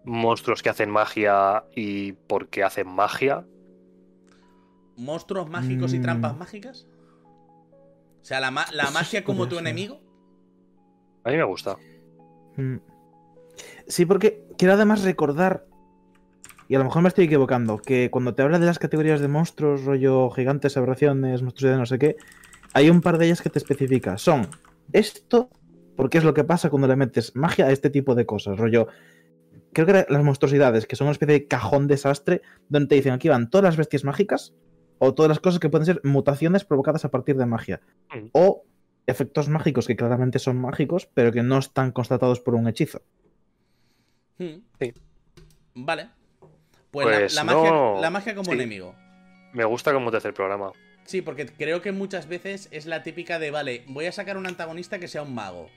[0.05, 3.45] monstruos que hacen magia y por qué hacen magia.
[4.97, 6.03] ¿Monstruos mágicos y Mm.
[6.03, 6.87] trampas mágicas?
[8.23, 10.01] O sea, la, ma- la Eso magia como tu enemigo.
[11.25, 11.77] A mí me gusta.
[12.57, 12.77] Mm.
[13.87, 15.67] Sí, porque quiero además recordar,
[16.69, 19.29] y a lo mejor me estoy equivocando, que cuando te habla de las categorías de
[19.29, 22.17] monstruos, rollo gigantes, aberraciones, monstruos de no sé qué,
[22.75, 24.19] hay un par de ellas que te especifica.
[24.19, 24.49] Son
[24.93, 25.49] esto,
[25.97, 28.89] porque es lo que pasa cuando le metes magia a este tipo de cosas, rollo.
[29.73, 33.13] Creo que eran las monstruosidades, que son una especie de cajón desastre, donde te dicen
[33.13, 34.55] aquí van todas las bestias mágicas,
[34.99, 37.81] o todas las cosas que pueden ser mutaciones provocadas a partir de magia,
[38.15, 38.29] Mm.
[38.33, 38.65] o
[39.07, 43.03] efectos mágicos que claramente son mágicos, pero que no están constatados por un hechizo.
[44.39, 44.61] Hmm.
[44.81, 44.93] Sí.
[45.75, 46.09] Vale.
[46.91, 48.57] Pues, la- Pues la, magia, no- la magia como sí.
[48.57, 48.95] enemigo.
[49.53, 50.73] Me gusta como tercer programa.
[51.05, 54.47] Sí, porque creo que muchas veces es la típica de, vale, voy a sacar un
[54.47, 55.69] antagonista que sea un mago.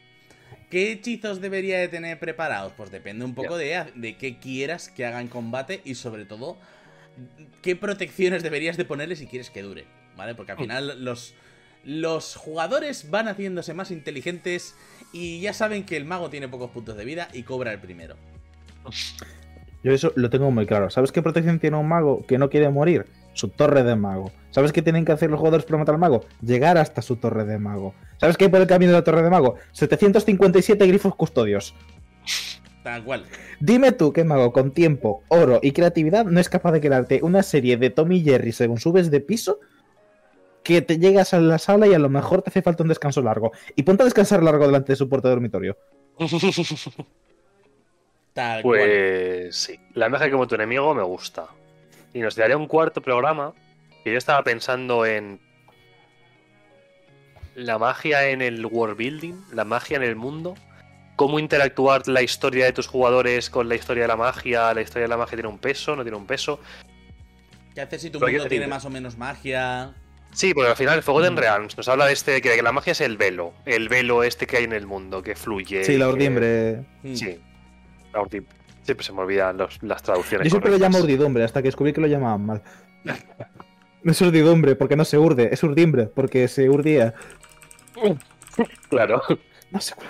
[0.71, 2.73] ¿Qué hechizos debería de tener preparados?
[2.75, 6.57] Pues depende un poco de, de qué quieras que haga en combate y sobre todo
[7.61, 10.35] qué protecciones deberías de ponerle si quieres que dure, ¿vale?
[10.35, 10.61] Porque al Mm.
[10.61, 11.33] final los,
[11.83, 14.75] los jugadores van haciéndose más inteligentes
[15.11, 18.15] y ya saben que el mago tiene pocos puntos de vida y cobra el primero.
[19.83, 20.89] Yo eso lo tengo muy claro.
[20.89, 23.05] ¿Sabes qué protección tiene un mago que no quiere morir?
[23.33, 24.31] Su torre de mago.
[24.51, 26.25] ¿Sabes qué tienen que hacer los jugadores para matar al mago?
[26.41, 27.93] Llegar hasta su torre de mago.
[28.17, 29.55] ¿Sabes qué hay por el camino de la torre de mago?
[29.71, 31.73] 757 grifos custodios.
[32.83, 33.23] Tal cual.
[33.59, 37.43] Dime tú qué mago con tiempo, oro y creatividad no es capaz de crearte una
[37.43, 39.59] serie de Tommy Jerry según subes de piso
[40.69, 43.23] que te llegas a la sala y a lo mejor te hace falta un descanso
[43.23, 43.51] largo.
[43.75, 45.75] Y ponte a descansar largo delante de su puerta de dormitorio.
[48.33, 48.79] Tal cual.
[48.79, 51.47] Pues sí, la magia como tu enemigo me gusta.
[52.13, 53.51] Y nos daría un cuarto programa
[54.03, 55.39] que yo estaba pensando en
[57.55, 60.53] la magia en el world building, la magia en el mundo,
[61.15, 65.05] cómo interactuar la historia de tus jugadores con la historia de la magia, la historia
[65.05, 66.59] de la magia tiene un peso, no tiene un peso.
[67.73, 69.95] ¿Qué haces si tu Pero mundo tiene más o menos magia?
[70.31, 71.03] Sí, porque al final el Mm.
[71.03, 74.47] Forgotten Realms nos habla de este que la magia es el velo, el velo este
[74.47, 75.83] que hay en el mundo, que fluye.
[75.83, 76.85] Sí, la urdimbre.
[77.03, 77.15] Hmm.
[77.15, 77.39] Sí,
[78.13, 78.55] la urdimbre.
[78.83, 80.45] Siempre se me olvidan los- las traducciones.
[80.45, 82.61] Yo siempre lo llamo urdidumbre, hasta que descubrí que lo llamaban mal.
[84.03, 87.13] No es urdidumbre porque no se urde, es urdimbre porque se urdía.
[88.89, 89.21] Claro.
[89.71, 90.07] No sé cuál.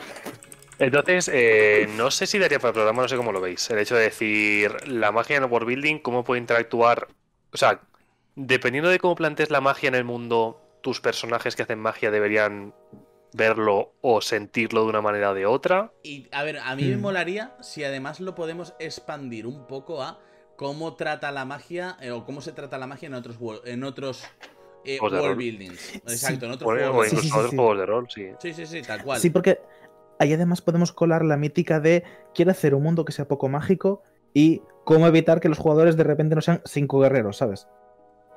[0.79, 3.69] Entonces, eh, no sé si daría para el programa, no sé cómo lo veis.
[3.69, 7.07] El hecho de decir la magia en el world building, cómo puede interactuar.
[7.51, 7.81] O sea,
[8.35, 12.73] dependiendo de cómo plantees la magia en el mundo, tus personajes que hacen magia deberían
[13.33, 15.91] verlo o sentirlo de una manera o de otra.
[16.03, 17.01] Y a ver, a mí me Mm.
[17.01, 20.19] molaría si además lo podemos expandir un poco a
[20.55, 24.23] cómo trata la magia eh, o cómo se trata la magia en otros en otros
[24.85, 25.37] eh, Juegos de world rol.
[25.37, 25.95] buildings.
[25.95, 27.07] Exacto, en otros O, o juegos.
[27.07, 27.55] Sí, incluso sí, sí, otros sí.
[27.57, 28.29] juegos de rol, sí.
[28.39, 29.19] Sí, sí, sí, tal cual.
[29.19, 29.59] Sí, porque
[30.19, 34.01] ahí además podemos colar la mítica de quiero hacer un mundo que sea poco mágico
[34.33, 37.67] y cómo evitar que los jugadores de repente no sean cinco guerreros, ¿sabes?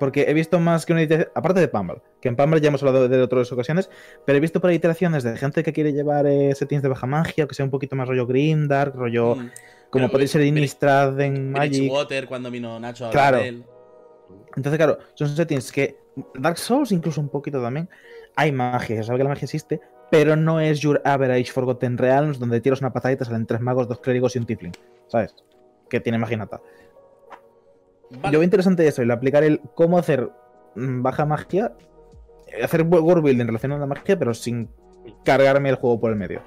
[0.03, 2.83] Porque he visto más que una iteración, aparte de Pumble, que en Pumble ya hemos
[2.83, 3.89] hablado de otras ocasiones,
[4.25, 7.47] pero he visto por iteraciones de gente que quiere llevar eh, settings de baja magia,
[7.47, 9.49] que sea un poquito más rollo Grimdark, rollo Mm.
[9.89, 11.69] como podéis ser Innistrad en Magic.
[11.83, 13.37] Bridgewater, cuando vino Nacho a Claro.
[14.57, 15.95] Entonces, claro, son settings que
[16.35, 17.87] Dark Souls incluso un poquito también.
[18.35, 19.79] Hay magia, se sabe que la magia existe,
[20.11, 23.99] pero no es your average Forgotten Realms donde tiras una patadita, salen tres magos, dos
[23.99, 24.73] clérigos y un tiefling,
[25.07, 25.33] ¿sabes?
[25.89, 26.59] Que tiene magia nata.
[28.21, 28.33] Vale.
[28.33, 30.29] Yo veo interesante eso, el aplicar el cómo hacer
[30.75, 31.73] mm, baja magia,
[32.47, 34.69] eh, hacer world building relacionado a la magia, pero sin
[35.23, 36.41] cargarme el juego por el medio.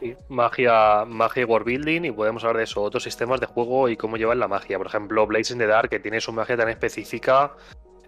[0.00, 3.88] Sí, Magia, magia y world building, y podemos hablar de eso, otros sistemas de juego
[3.90, 4.78] y cómo llevan la magia.
[4.78, 7.52] Por ejemplo, Blaze in the Dark, que tiene su magia tan específica,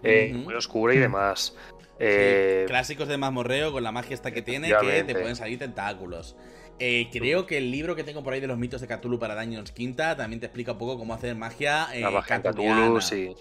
[0.01, 1.55] eh, muy oscura y demás.
[1.55, 5.59] Sí, Eh, clásicos de mazmorreo con la magia esta que tiene que te pueden salir
[5.59, 6.35] tentáculos.
[6.79, 9.35] Eh, creo que el libro que tengo por ahí de los mitos de Cthulhu para
[9.41, 12.41] Dungeons Quinta también te explica un poco cómo hacer magia eh, la magia.
[12.41, 13.33] Cthulhu, sí.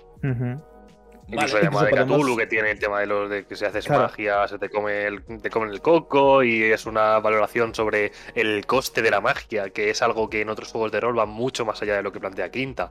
[1.28, 1.66] Incluso Vale.
[1.66, 3.86] el tema de podemos- Cthulhu, que tiene el tema de los de que si haces
[3.86, 4.02] Claro.
[4.02, 8.66] magia se te come el, te comen el coco y es una valoración sobre el
[8.66, 11.64] coste de la magia, que es algo que en otros juegos de rol va mucho
[11.64, 12.90] más allá de lo que plantea Quinta.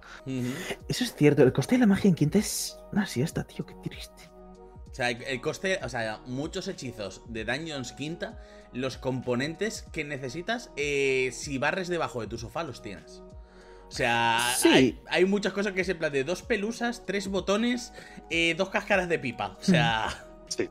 [0.88, 3.76] Eso es cierto, el coste de la magia en quinta es una siesta, tío, qué
[3.84, 4.31] triste.
[4.92, 8.40] O sea, el el coste, o sea, muchos hechizos de Dungeons Quinta,
[8.74, 13.24] los componentes que necesitas, eh, si barres debajo de tu sofá, los tienes.
[13.88, 14.68] O sea, Sí.
[14.70, 17.94] hay, hay muchas cosas que se plan de dos pelusas, tres botones,
[18.30, 19.58] eh, dos cáscaras de pipa.
[19.60, 20.08] O sea,
[20.52, 20.70] Sí.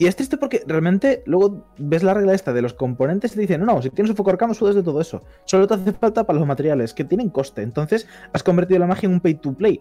[0.00, 3.40] Y es triste porque realmente luego ves la regla esta de los componentes y te
[3.42, 5.22] dicen, no, no, si tienes un foco arcano sudas de todo eso.
[5.44, 7.62] Solo te hace falta para los materiales, que tienen coste.
[7.62, 9.80] Entonces has convertido la magia en un pay to play.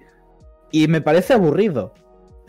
[0.72, 1.96] Y me parece aburrido.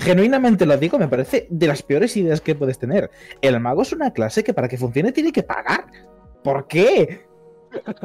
[0.00, 3.10] Genuinamente lo digo, me parece de las peores ideas que puedes tener.
[3.42, 5.84] El mago es una clase que para que funcione tiene que pagar.
[6.42, 7.26] ¿Por qué?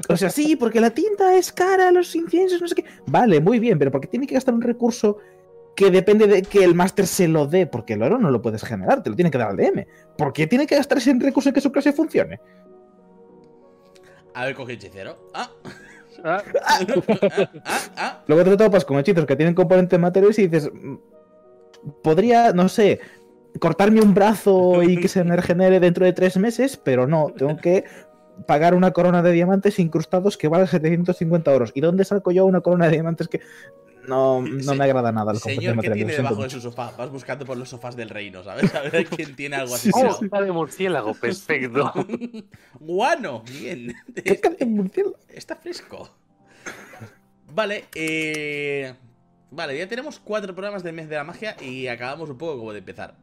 [0.10, 2.86] O sea, sí, porque la tinta es cara, los inciensos, no sé qué.
[3.08, 5.20] Vale, muy bien, pero porque tiene que gastar un recurso
[5.74, 8.64] que depende de que el máster se lo dé, porque el oro no lo puedes
[8.64, 9.88] generar, te lo tiene que dar al DM.
[10.18, 12.40] ¿Por qué tiene que gastar ese recurso en que su clase funcione?
[14.34, 15.30] a ver, coge hechicero.
[15.34, 15.50] Ah,
[16.24, 16.80] Ah, ah,
[17.66, 18.24] ah, ah.
[18.28, 20.96] Luego te topas con hechizos que tienen componentes materiales y dices, "Mm,
[22.04, 23.00] podría, no sé,
[23.60, 27.58] cortarme un brazo y que se me regenere dentro de tres meses, pero no, tengo
[27.58, 27.86] que
[28.48, 31.72] pagar una corona de diamantes incrustados que vale 750 euros.
[31.74, 33.42] ¿Y dónde saco yo una corona de diamantes que
[34.08, 35.34] no, no me agrada nada?
[35.34, 36.92] los componentes Señor, ¿qué tiene debajo de su sofá?
[36.98, 38.74] Vas buscando por los sofás del reino, ¿sabes?
[38.76, 39.90] A ver quién tiene algo así.
[39.96, 41.92] Sí, sí, oh, de murciélago, perfecto.
[42.80, 43.96] Guano, bien.
[44.14, 45.18] ¿Qué cara de murciélago?
[45.30, 46.10] Está fresco.
[47.54, 48.94] Vale, eh...
[49.56, 52.74] Vale, ya tenemos cuatro programas del mes de la magia y acabamos un poco como
[52.74, 53.16] de empezar.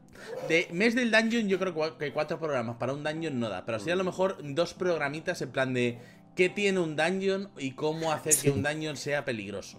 [0.48, 3.78] De mes del dungeon, yo creo que cuatro programas para un dungeon no da, pero
[3.78, 5.98] sí a lo mejor dos programitas en plan de
[6.34, 8.42] qué tiene un dungeon y cómo hacer Sí.
[8.46, 9.78] que un dungeon sea peligroso.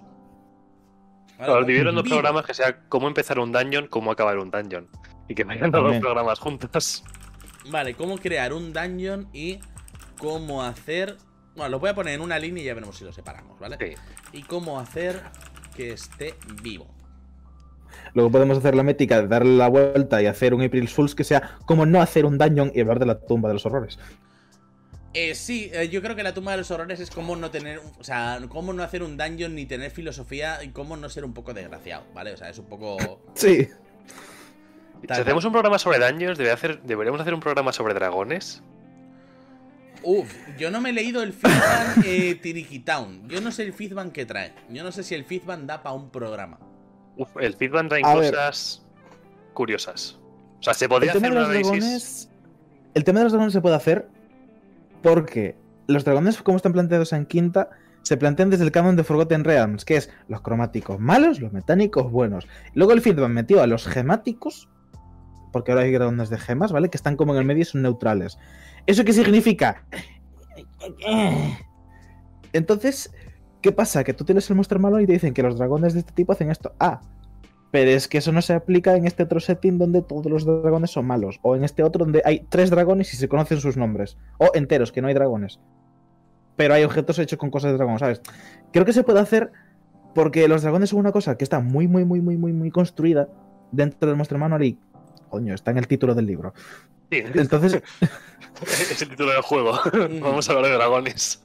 [1.39, 4.88] Vale, Claro, dividieron dos programas que sea cómo empezar un dungeon, cómo acabar un dungeon.
[5.28, 6.01] Y que vayan los dos También.
[6.01, 7.04] programas juntos.
[7.72, 9.60] Vale, cómo crear un dungeon y
[10.20, 11.18] cómo hacer.
[11.56, 13.78] Bueno, los voy a poner en una línea y ya veremos si los separamos, ¿vale?
[13.80, 13.95] Sí.
[14.38, 15.22] Y cómo hacer
[15.76, 16.88] que esté vivo.
[18.13, 21.24] Luego podemos hacer la métrica de darle la vuelta y hacer un April Fools que
[21.24, 23.97] sea como no hacer un dungeon y hablar de la tumba de los horrores.
[25.13, 27.80] Eh, sí, eh, yo creo que la tumba de los horrores es cómo no tener.
[27.99, 31.34] O sea, cómo no hacer un dungeon ni tener filosofía y cómo no ser un
[31.34, 32.34] poco desgraciado, ¿vale?
[32.34, 33.21] O sea, es un poco.
[33.36, 33.67] Sí.
[35.07, 38.63] Tal Si hacemos un programa sobre daños, debe hacer, deberíamos hacer un programa sobre dragones.
[40.04, 43.28] Uf, yo no me he leído el Fizban eh, Tiriki Town.
[43.30, 44.54] Yo no sé el Fizban que trae.
[44.70, 46.60] Yo no sé si el Fizban da para un programa.
[47.18, 48.32] Uf, el feedback trae A ver.
[48.34, 48.84] cosas
[49.54, 50.20] curiosas.
[50.60, 51.72] O sea, se El podría tema, hacer de un los análisis.
[51.80, 52.30] dragones,
[52.95, 54.08] el tema de los dragones se puede hacer
[55.01, 55.56] porque
[55.88, 57.70] los dragones, como están planteados en quinta,
[58.01, 62.12] se plantean desde el canon de Forgotten Realms, que es los cromáticos malos, los metánicos
[62.12, 62.47] buenos.
[62.74, 64.70] Luego el feedback metió a los gemáticos,
[65.51, 66.89] porque ahora hay dragones de gemas, ¿vale?
[66.89, 68.38] Que están como en el medio y son neutrales.
[68.86, 69.86] ¿Eso qué significa?
[72.51, 73.11] Entonces,
[73.61, 74.03] ¿qué pasa?
[74.03, 76.34] Que tú tienes el monstruo malo y te dicen que los dragones de este tipo
[76.34, 76.73] hacen esto.
[76.79, 77.01] Ah,
[77.73, 80.91] pero es que eso no se aplica en este otro setting donde todos los dragones
[80.91, 81.39] son malos.
[81.41, 84.15] O en este otro donde hay tres dragones y se conocen sus nombres.
[84.38, 85.59] O enteros, que no hay dragones.
[86.55, 88.21] Pero hay objetos hechos con cosas de dragón, ¿sabes?
[88.71, 89.51] Creo que se puede hacer
[90.13, 93.27] porque los dragones son una cosa que está muy, muy, muy, muy, muy, muy construida
[93.71, 94.79] dentro del Monster Manual y...
[95.29, 96.53] Coño, está en el título del libro.
[97.14, 97.82] Sí, Entonces,
[98.61, 99.80] es el título del juego.
[100.22, 101.43] Vamos a hablar de dragones.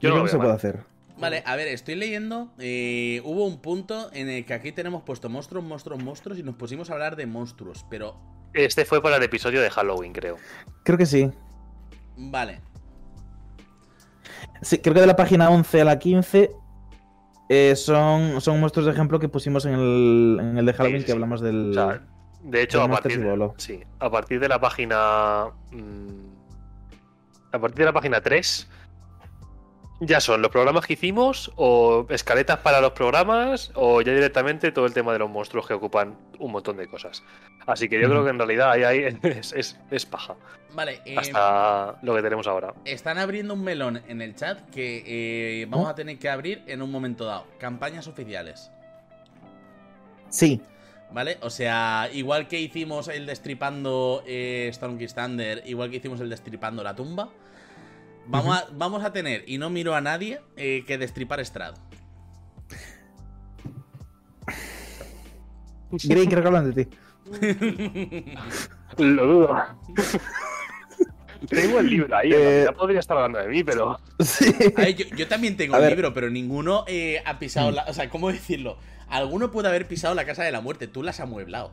[0.00, 0.84] yo no creo lo que se puede hacer.
[1.18, 2.52] Vale, a ver, estoy leyendo.
[2.58, 6.54] eh, hubo un punto en el que aquí tenemos puesto monstruos, monstruos, monstruos y nos
[6.54, 7.84] pusimos a hablar de monstruos.
[7.90, 8.16] Pero,
[8.54, 10.36] Este fue para el episodio de Halloween, creo.
[10.84, 11.30] Creo que sí.
[12.16, 12.60] vale.
[14.62, 16.50] Sí, creo que de la página 11 a la 15
[17.48, 21.06] eh, son, son monstruos de ejemplo que pusimos en el, en el de Halloween sí,
[21.06, 21.14] que sí.
[21.14, 21.70] hablamos del...
[21.70, 22.06] O sea,
[22.42, 23.54] de hecho, a partir, Bolo.
[23.58, 25.46] sí, a partir de la página.
[25.72, 26.38] mm,
[27.52, 28.68] A partir de la página 3.
[30.00, 34.86] Ya son los programas que hicimos, o escaletas para los programas, o ya directamente todo
[34.86, 37.24] el tema de los monstruos que ocupan un montón de cosas.
[37.66, 40.36] Así que yo creo que en realidad ahí, ahí es, es- es paja.
[40.72, 42.74] Vale, eh, Hasta lo que tenemos ahora.
[42.84, 45.02] están abriendo un melón en el chat que
[45.62, 45.90] eh, vamos ¿Oh?
[45.90, 47.46] a tener que abrir en un momento dado.
[47.58, 48.70] Campañas oficiales.
[50.28, 50.60] Sí.
[51.12, 51.38] ¿Vale?
[51.40, 56.82] O sea, igual que hicimos el destripando eh, Stormkey Thunder, igual que hicimos el destripando
[56.82, 57.30] la tumba,
[58.26, 61.76] vamos, a, vamos a tener, y no miro a nadie, eh, que destripar Strad.
[65.90, 66.96] Grey, creo que hablan de ti.
[68.98, 69.56] Lo dudo.
[71.48, 73.98] Tengo el libro ahí, en Eh, realidad podría estar hablando de mí, pero.
[74.20, 74.52] Sí.
[74.76, 75.92] A ver, yo, yo también tengo A un ver.
[75.92, 77.84] libro, pero ninguno eh, ha pisado la.
[77.84, 78.76] O sea, ¿cómo decirlo?
[79.08, 81.72] Alguno puede haber pisado la casa de la muerte, tú las has amueblado.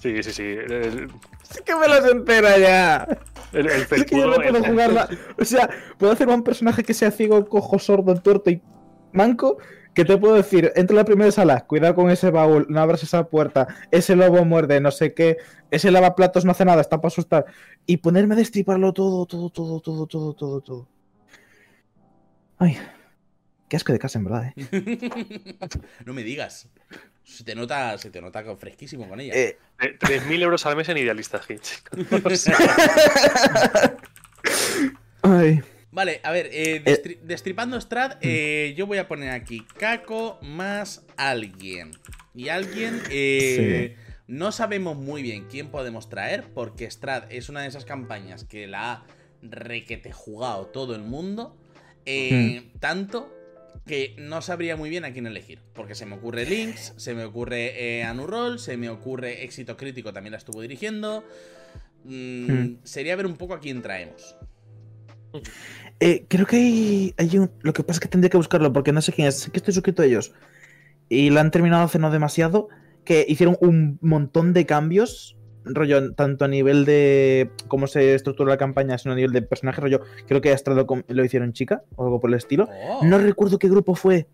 [0.00, 0.42] Sí, sí, sí.
[0.42, 1.08] El,
[1.42, 3.06] Sí que me las entera ya.
[3.52, 5.08] el, el Es que yo no puedo jugarla.
[5.38, 8.60] O sea, puedo hacer un personaje que sea ciego, cojo, sordo, tuerto y
[9.12, 9.58] manco.
[9.98, 13.02] Que te puedo decir, entra a la primera sala, cuidado con ese baúl, no abras
[13.02, 15.38] esa puerta, ese lobo muerde, no sé qué,
[15.72, 17.46] ese lavaplatos no hace nada, está para asustar.
[17.84, 20.88] Y ponerme a destriparlo todo, todo, todo, todo, todo, todo, todo.
[22.58, 22.78] Ay,
[23.68, 24.68] qué asco de casa, en verdad, eh.
[26.06, 26.68] no me digas.
[27.24, 29.34] Se te nota, se te nota fresquísimo con ella.
[29.34, 31.82] Eh, 3.000 euros al mes en Idealista Hitch.
[35.22, 35.60] Ay.
[35.90, 41.06] Vale, a ver, eh, destri- destripando Strad, eh, yo voy a poner aquí Caco más
[41.16, 41.92] alguien.
[42.34, 47.68] Y alguien, eh, no sabemos muy bien quién podemos traer, porque Strad es una de
[47.68, 49.06] esas campañas que la ha
[49.42, 51.56] requete jugado todo el mundo.
[52.04, 53.34] eh, Tanto
[53.86, 55.60] que no sabría muy bien a quién elegir.
[55.72, 60.12] Porque se me ocurre Lynx, se me ocurre eh, Anurol, se me ocurre Éxito Crítico,
[60.12, 61.24] también la estuvo dirigiendo.
[62.04, 62.76] Mm.
[62.84, 64.36] Sería ver un poco a quién traemos.
[66.00, 67.50] Eh, creo que hay, hay un.
[67.60, 69.38] Lo que pasa es que tendría que buscarlo porque no sé quién es.
[69.40, 70.32] Sé que estoy suscrito a ellos.
[71.08, 72.68] Y la han terminado hace no demasiado.
[73.04, 75.36] Que hicieron un montón de cambios.
[75.64, 79.80] Rollo, tanto a nivel de cómo se estructura la campaña, sino a nivel de personaje.
[79.80, 82.68] Rollo, creo que hasta lo, lo hicieron chica o algo por el estilo.
[82.90, 83.04] Oh.
[83.04, 84.28] No recuerdo qué grupo fue.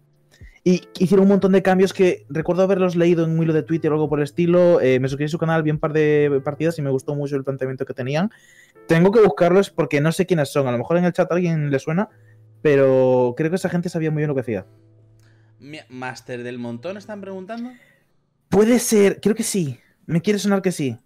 [0.66, 3.90] Y hicieron un montón de cambios que recuerdo haberlos leído en un hilo de Twitter
[3.90, 4.80] o algo por el estilo.
[4.80, 7.36] Eh, me suscribí a su canal, vi un par de partidas y me gustó mucho
[7.36, 8.30] el planteamiento que tenían.
[8.87, 10.66] Tengo que buscarlos porque no sé quiénes son.
[10.66, 12.09] A lo mejor en el chat a alguien le suena,
[12.62, 14.66] pero creo que esa gente sabía muy bien lo que hacía.
[15.89, 17.70] Master del montón, están preguntando.
[18.49, 19.80] Puede ser, creo que sí.
[20.07, 20.99] Me quiere sonar que sí.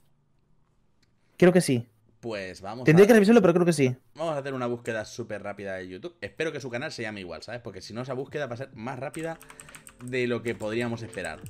[1.37, 1.87] Creo que sí.
[2.21, 3.95] Pues vamos Tendría a, que revisarlo, pero creo que sí.
[4.17, 6.17] vamos a hacer una búsqueda súper rápida de YouTube.
[6.21, 7.61] Espero que su canal se llame igual, ¿sabes?
[7.61, 9.39] Porque si no, esa búsqueda va a ser más rápida
[10.05, 11.41] de lo que podríamos esperar.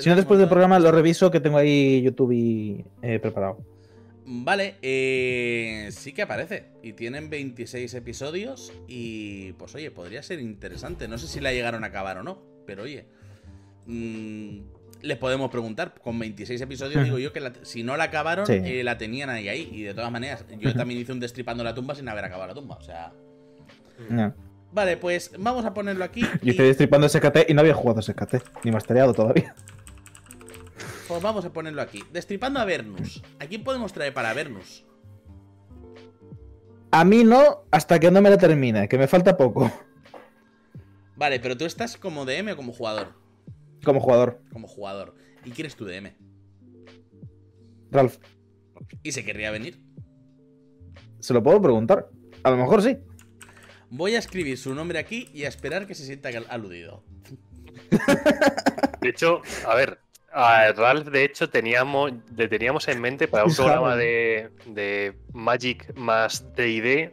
[0.00, 3.58] Si no, después del programa lo reviso, que tengo ahí YouTube y, eh, preparado.
[4.30, 6.66] Vale, eh, sí que aparece.
[6.82, 8.72] Y tienen 26 episodios.
[8.86, 11.08] Y pues oye, podría ser interesante.
[11.08, 12.38] No sé si la llegaron a acabar o no.
[12.66, 13.06] Pero oye.
[13.86, 14.58] mm,
[15.00, 15.94] les podemos preguntar.
[16.02, 18.52] Con 26 episodios digo yo que la- si no la acabaron, Sí.
[18.62, 19.70] eh, la tenían ahí ahí.
[19.72, 22.54] Y de todas maneras, yo también hice un destripando la tumba sin haber acabado la
[22.54, 22.76] tumba.
[22.76, 23.12] O sea.
[24.10, 24.34] No.
[24.72, 26.20] Vale, pues vamos a ponerlo aquí.
[26.20, 29.54] Yo y- estoy destripando SKT y no había jugado SKT, ni mastereado todavía.
[31.08, 32.04] Pues vamos a ponerlo aquí.
[32.12, 33.22] Destripando a Vernus.
[33.40, 34.84] ¿A quién podemos traer para Vernus?
[36.90, 39.70] A mí no, hasta que no me la termine, que me falta poco.
[41.16, 43.14] Vale, pero tú estás como DM o como jugador.
[43.84, 44.40] Como jugador.
[44.52, 45.14] Como jugador.
[45.44, 46.14] ¿Y quién es tu DM?
[47.90, 48.18] Ralph,
[49.02, 49.80] ¿Y se querría venir?
[51.20, 52.08] se lo puedo preguntar.
[52.42, 52.98] A lo mejor sí.
[53.90, 57.02] Voy a escribir su nombre aquí y a esperar que se sienta aludido.
[59.00, 59.98] De hecho, a ver,
[60.32, 65.94] a Ralph, de hecho, teníamos, le teníamos en mente para un programa de, de Magic
[65.96, 67.12] más DD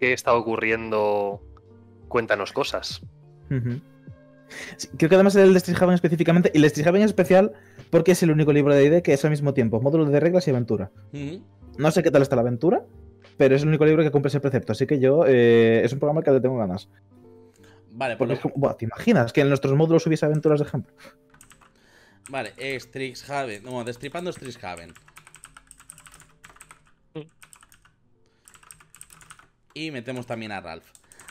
[0.00, 1.42] que está ocurriendo.
[2.08, 3.00] Cuéntanos cosas.
[4.76, 7.52] Sí, creo que además el de Strixhaven específicamente, y el de Strixhaven es especial
[7.90, 10.46] porque es el único libro de ID que es al mismo tiempo módulo de reglas
[10.46, 10.90] y aventura.
[11.78, 12.84] No sé qué tal está la aventura,
[13.36, 15.98] pero es el único libro que cumple ese precepto, así que yo eh, es un
[15.98, 16.88] programa que le tengo ganas.
[17.90, 20.60] Vale, pues Porque lo- es como- buah, ¿te imaginas que en nuestros módulos hubiese aventuras
[20.60, 20.94] de ejemplo?
[22.28, 23.62] Vale, Strixhaven.
[23.62, 24.92] No, destripando Strixhaven.
[29.74, 30.86] Y metemos también a Ralph.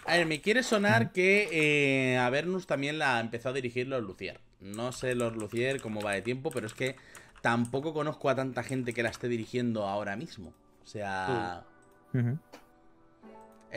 [0.05, 4.03] A ver, me quiere sonar que eh, a Vernus también la empezó a dirigir los
[4.03, 4.39] Lucier.
[4.59, 6.95] No sé los Lucier cómo va de tiempo, pero es que
[7.41, 10.53] tampoco conozco a tanta gente que la esté dirigiendo ahora mismo.
[10.83, 11.63] O sea.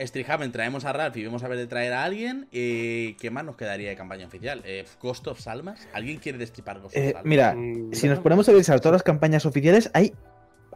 [0.05, 2.47] Strixhaven traemos a Ralph y vamos a ver de traer a alguien.
[2.51, 4.61] Eh, ¿Qué más nos quedaría de campaña oficial?
[4.65, 5.87] Eh, Ghost of Salmas.
[5.93, 7.25] ¿Alguien quiere destripar Ghost of Eh, Salmas?
[7.25, 10.13] mira, Mm, si nos ponemos a revisar todas las campañas oficiales, hay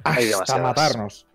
[0.03, 1.25] hasta matarnos.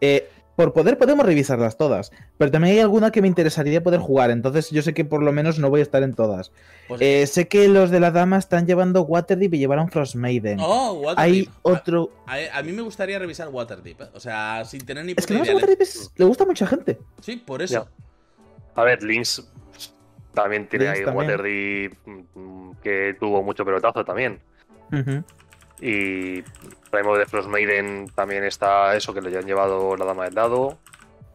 [0.00, 0.20] Sí.
[0.56, 4.70] Por poder podemos revisarlas todas, pero también hay alguna que me interesaría poder jugar, entonces
[4.70, 6.52] yo sé que por lo menos no voy a estar en todas.
[6.88, 10.58] Pues- Eh, sé que los de la dama están llevando Waterdeep y llevaron Frostmaiden.
[10.60, 11.18] Oh, Waterdeep.
[11.18, 12.10] hay A- otro...
[12.26, 14.08] A, a mí me gustaría revisar Waterdeep, ¿eh?
[14.12, 15.54] o sea, sin tener ni Es que idea.
[15.54, 16.98] Waterdeep es- le gusta a mucha gente.
[17.22, 17.88] Sí, por eso.
[18.74, 19.48] A ver, Lynx
[20.34, 21.30] también tiene Lynx ahí también.
[21.30, 21.92] Waterdeep
[22.34, 24.38] mm, que tuvo mucho pelotazo también.
[24.92, 25.22] Ujú.
[25.84, 26.42] Y
[26.90, 30.78] traemos de Frostmaiden también está eso que le han llevado la dama del dado.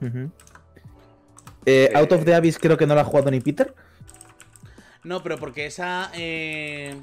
[0.01, 0.31] Ujú.
[1.65, 3.75] Eh, Out of the Abyss creo que no la ha jugado ni Peter.
[5.03, 6.11] No, pero porque esa.
[6.15, 6.95] eh,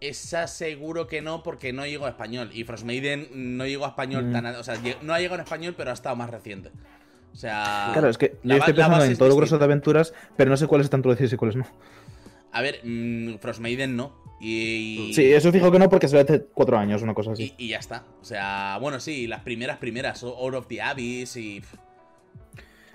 [0.00, 2.50] esa seguro que no, porque no llegó a español.
[2.52, 4.32] Y Frostmaiden no llegó a español Mm.
[4.32, 4.46] tan.
[4.46, 6.70] O sea, no ha llegado en español, pero ha estado más reciente.
[7.32, 7.90] O sea.
[7.92, 10.48] Claro, es que la yo estoy pensando en es todo el grueso de aventuras, pero
[10.50, 11.66] no sé cuáles están traducidos y cuáles no.
[12.56, 14.12] A ver, mm, Frostmaiden no.
[14.40, 15.12] Y.
[15.14, 17.54] Sí, eso fijo que no porque se ve hace cuatro años, una cosa así.
[17.56, 18.04] y, y ya está.
[18.20, 20.22] O sea, bueno, sí, las primeras, primeras.
[20.22, 21.62] Out of the Abyss y.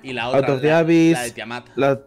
[0.04, 0.54] Y la Out otra.
[0.56, 1.68] of the la- Abyss, la de Tiamat.
[1.76, 2.02] La,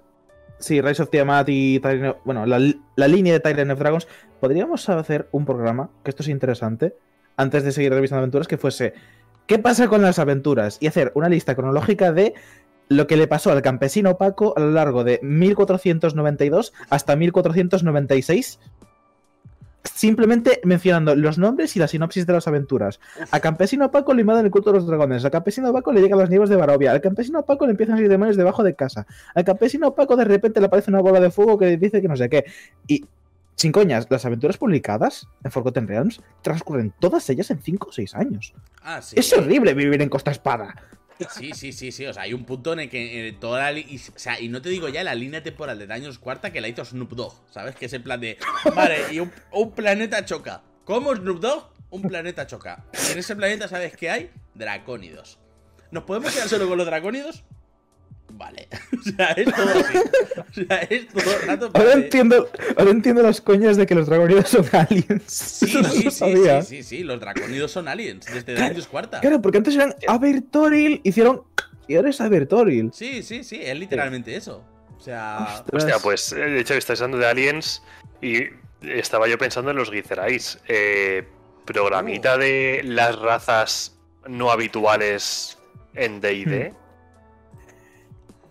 [0.58, 1.80] sí, Rise of Tiamat y
[2.24, 2.60] bueno, la,
[2.96, 4.08] la línea de Tyrant of Dragons.
[4.40, 6.94] Podríamos hacer un programa, que esto es interesante,
[7.36, 8.94] antes de seguir revisando aventuras, que fuese
[9.46, 10.78] ¿qué pasa con las aventuras?
[10.80, 12.34] Y hacer una lista cronológica de
[12.88, 18.60] lo que le pasó al campesino Paco a lo largo de 1492 hasta 1496.
[19.84, 23.00] Simplemente mencionando los nombres y la sinopsis de las aventuras.
[23.30, 25.24] A Campesino Paco le invaden el culto de los dragones.
[25.26, 26.90] A Campesino Paco le llegan las nieves de Barovia.
[26.90, 29.06] Al Campesino Paco le empiezan a salir demonios debajo de casa.
[29.34, 32.16] Al Campesino Paco de repente le aparece una bola de fuego que dice que no
[32.16, 32.46] sé qué.
[32.88, 33.04] Y,
[33.56, 38.14] sin coñas, las aventuras publicadas en Forgotten Realms transcurren todas ellas en 5 o 6
[38.14, 38.54] años.
[38.82, 39.16] Ah, sí.
[39.18, 40.74] Es horrible vivir en Costa Espada.
[41.30, 42.06] Sí, sí, sí, sí.
[42.06, 43.78] O sea, hay un punto en el que eh, toda la.
[43.78, 46.60] y- o sea, y no te digo ya la línea temporal de Daños Cuarta que
[46.60, 47.34] la hizo Snoop Dogg.
[47.50, 47.76] ¿Sabes?
[47.76, 48.38] Que es el plan de.
[48.74, 50.62] Vale, y un, un planeta choca.
[50.84, 51.70] ¿Cómo Snoop Dogg?
[51.90, 52.84] Un planeta choca.
[53.08, 54.30] Y en ese planeta, ¿sabes qué hay?
[54.54, 55.38] Dracónidos.
[55.90, 57.44] ¿Nos podemos quedar solo con los dracónidos?
[59.04, 59.98] O sea, es todo así.
[60.38, 61.70] O sea, es todo el rato.
[61.74, 65.22] Ahora entiendo, ahora entiendo las coñas de que los dragonidos son aliens.
[65.26, 68.26] Sí, no sí, sí, sí, sí, sí, los dracónidos son aliens.
[68.26, 69.20] Desde Daños Cuarta.
[69.20, 71.42] Claro, porque antes eran Abertoril, hicieron.
[71.86, 72.90] Y ahora es Abertoril.
[72.94, 74.64] Sí, sí, sí, es literalmente eso.
[74.96, 75.60] O sea.
[75.60, 75.84] Ostras.
[75.84, 77.82] Hostia, pues eh, de hecho estáis hablando de aliens
[78.22, 78.44] y
[78.82, 80.58] estaba yo pensando en los Gizerais.
[80.68, 81.24] Eh,
[81.64, 85.58] programita de las razas no habituales
[85.94, 86.74] en D&D.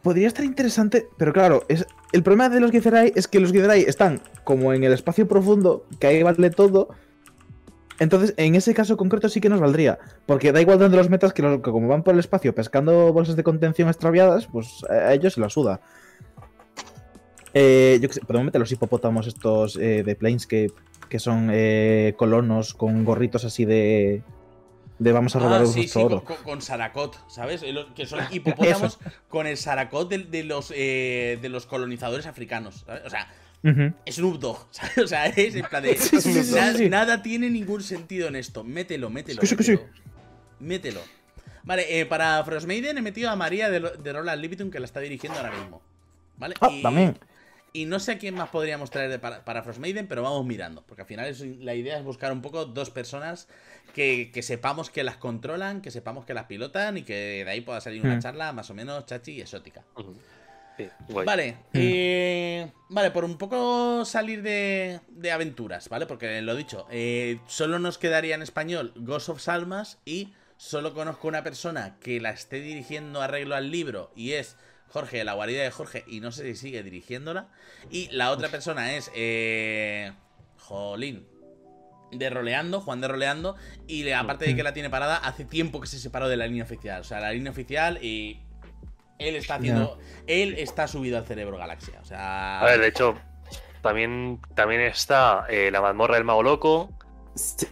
[0.03, 3.81] Podría estar interesante, pero claro, es, el problema de los Githzerai es que los Githzerai
[3.83, 6.89] están como en el espacio profundo, que ahí vale todo.
[7.99, 9.99] Entonces, en ese caso concreto sí que nos valdría.
[10.25, 13.13] Porque da igual donde los metas, que, los- que como van por el espacio pescando
[13.13, 15.79] bolsas de contención extraviadas, pues a ellos se la suda.
[17.53, 20.73] Eh, yo sé, podemos meter los hipopótamos estos eh, de Planescape,
[21.07, 24.23] que son eh, colonos con gorritos así de.
[24.99, 26.23] De vamos a robar Ah, sí, sí, oro.
[26.23, 27.61] con, con- Saracot, ¿sabes?
[27.63, 32.83] Eh, Que son hipopótamos con el Saracot de, de los, eh, de los colonizadores africanos,
[32.85, 33.03] ¿sabes?
[33.05, 33.31] O sea,
[33.63, 33.93] Ujú.
[34.11, 34.97] Snoop Dogg, ¿sabes?
[34.97, 35.95] O sea, es en plan de...
[35.97, 36.89] Sí.
[36.89, 38.63] Nada tiene ningún sentido en esto.
[38.63, 39.41] Mételo, mételo.
[39.41, 39.81] Mételo.
[40.59, 40.99] Mételo.
[41.63, 45.39] Vale, eh, para Frostmaiden he metido a María de Roland Libitum, que la está dirigiendo
[45.39, 45.81] ahora mismo.
[46.37, 46.55] ¿Vale?
[46.61, 47.17] Ah, Y- también.
[47.75, 50.83] Y no sé a quién más podríamos traer de para, para Frostmaiden, pero vamos mirando.
[50.85, 53.47] Porque al final es- la idea es buscar un poco dos personas
[53.93, 57.61] que, que sepamos que las controlan, que sepamos que las pilotan y que de ahí
[57.61, 58.21] pueda salir una Hmm.
[58.21, 59.83] charla más o menos chachi y exótica.
[60.75, 60.89] Sí.
[61.09, 66.07] Vale, eh, vale, por un poco salir de, de aventuras, ¿vale?
[66.07, 71.27] Porque lo dicho, eh, solo nos quedaría en español Ghost of Salmas y solo conozco
[71.27, 74.57] una persona que la esté dirigiendo arreglo al libro y es
[74.89, 77.49] Jorge, la guarida de Jorge, y no sé si sigue dirigiéndola.
[77.91, 80.11] Y la otra persona es, eh,
[80.57, 81.27] Jolín,
[82.17, 83.55] de roleando, Juan de roleando,
[83.87, 86.47] y le- aparte de que la tiene parada, hace tiempo que se separó de la
[86.47, 87.01] línea oficial.
[87.01, 88.39] O sea, la línea oficial y
[89.19, 89.97] él está haciendo,
[90.27, 91.99] él está subido al cerebro galaxia.
[92.01, 93.15] O sea, A ver, de hecho,
[93.81, 96.89] también, también está eh, la mazmorra del mago loco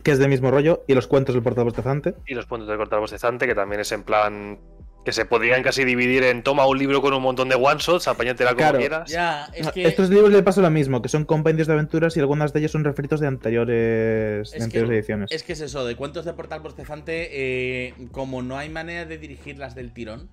[0.03, 0.83] Que es del mismo rollo.
[0.87, 2.15] Y los cuentos del portal bostezante.
[2.25, 4.59] y los puntos de cortar bostezante, que también es en plan
[5.03, 8.07] que se podrían casi dividir en toma un libro con un montón de one shots,
[8.07, 8.77] apáñatela como Claro.
[8.79, 9.09] quieras.
[9.09, 12.19] ya, es que Estos libros le pasa lo mismo, que son compendios de aventuras y
[12.19, 15.31] algunas de ellas son refritos de anteriores, de Es que- anteriores ediciones.
[15.31, 19.17] Es que es eso, de cuentos de Portal Bostezante, eh, como no hay manera de
[19.17, 20.29] dirigirlas del tirón,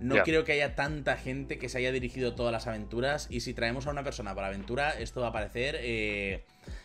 [0.00, 3.26] no creo que haya tanta gente que se haya dirigido todas las aventuras.
[3.30, 6.44] Y si traemos a una persona para aventura, esto va a parecer eh,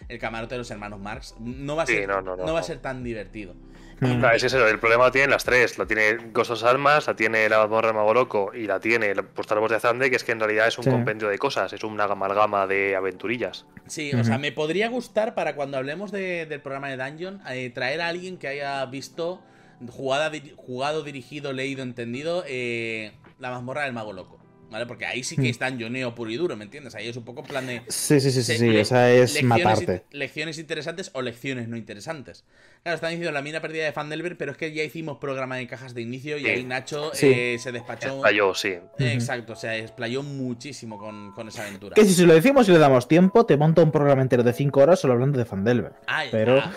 [0.09, 1.35] el camarote de los hermanos Marx.
[1.39, 2.63] No va a Sí, ser, no, no, no, va a no.
[2.63, 3.55] ser tan divertido.
[4.01, 4.19] Mm.
[4.19, 5.77] Claro, es eso, el problema lo tienen las tres.
[5.77, 9.59] La tiene Ghost Almas, la tiene la mazmorra mago loco y la tiene el postal
[9.59, 10.89] bostezante, que es que en realidad es un Sí.
[10.89, 13.65] compendio de cosas, es una amalgama de aventurillas.
[13.87, 17.69] Sí, o sea, me podría gustar para cuando hablemos de- del programa de Dungeon, eh,
[17.69, 19.41] traer a alguien que haya visto,
[19.89, 24.39] jugada, di- jugado, dirigido, leído, entendido, eh, la mazmorra del mago loco.
[24.67, 24.87] ¿Vale?
[24.87, 25.45] Porque ahí sí que Mm.
[25.45, 26.95] es dungeoneo puro y duro, ¿me entiendes?
[26.95, 27.83] Ahí es un poco en plan de.
[27.87, 30.03] Sí, sí, sí, sí, sí, esa es lecciones, matarte.
[30.11, 32.45] lecciones interesantes o lecciones no interesantes.
[32.81, 35.67] Claro, están diciendo la mina perdida de Fandelver, pero es que ya hicimos programa de
[35.67, 36.47] cajas de inicio y Sí.
[36.47, 37.27] ahí Nacho Sí.
[37.27, 38.15] eh, se despachó.
[38.17, 38.69] Estalló, sí.
[38.69, 38.81] Eh,
[39.13, 41.93] Exacto, o sea, explayó muchísimo con, con esa aventura.
[41.93, 44.51] Que si se lo decimos y le damos tiempo, te monta un programa entero de
[44.51, 45.93] 5 horas solo hablando de Fandelver.
[46.07, 46.73] Ay, Pero- ya.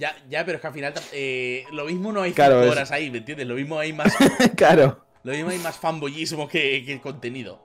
[0.00, 2.72] Ya, ya, pero es que al final eh, lo mismo no hay Claro, cinco es-
[2.72, 3.46] horas ahí, ¿me entiendes?
[3.46, 4.12] Lo mismo hay más,
[4.56, 5.04] claro.
[5.22, 7.62] lo mismo hay más fanboyismo que, que contenido.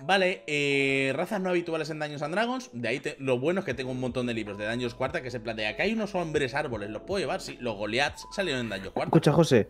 [0.00, 2.70] Vale, eh, razas no habituales en Dungeons and Dragons.
[2.72, 5.22] De ahí te- lo bueno es que tengo un montón de libros de Dungeons Cuarta
[5.22, 5.70] que se plantea.
[5.70, 7.40] Acá hay unos hombres árboles, ¿los puedo llevar?
[7.40, 9.08] Sí, los Goliaths salieron en Dungeons Cuarta.
[9.08, 9.68] Escucha, José.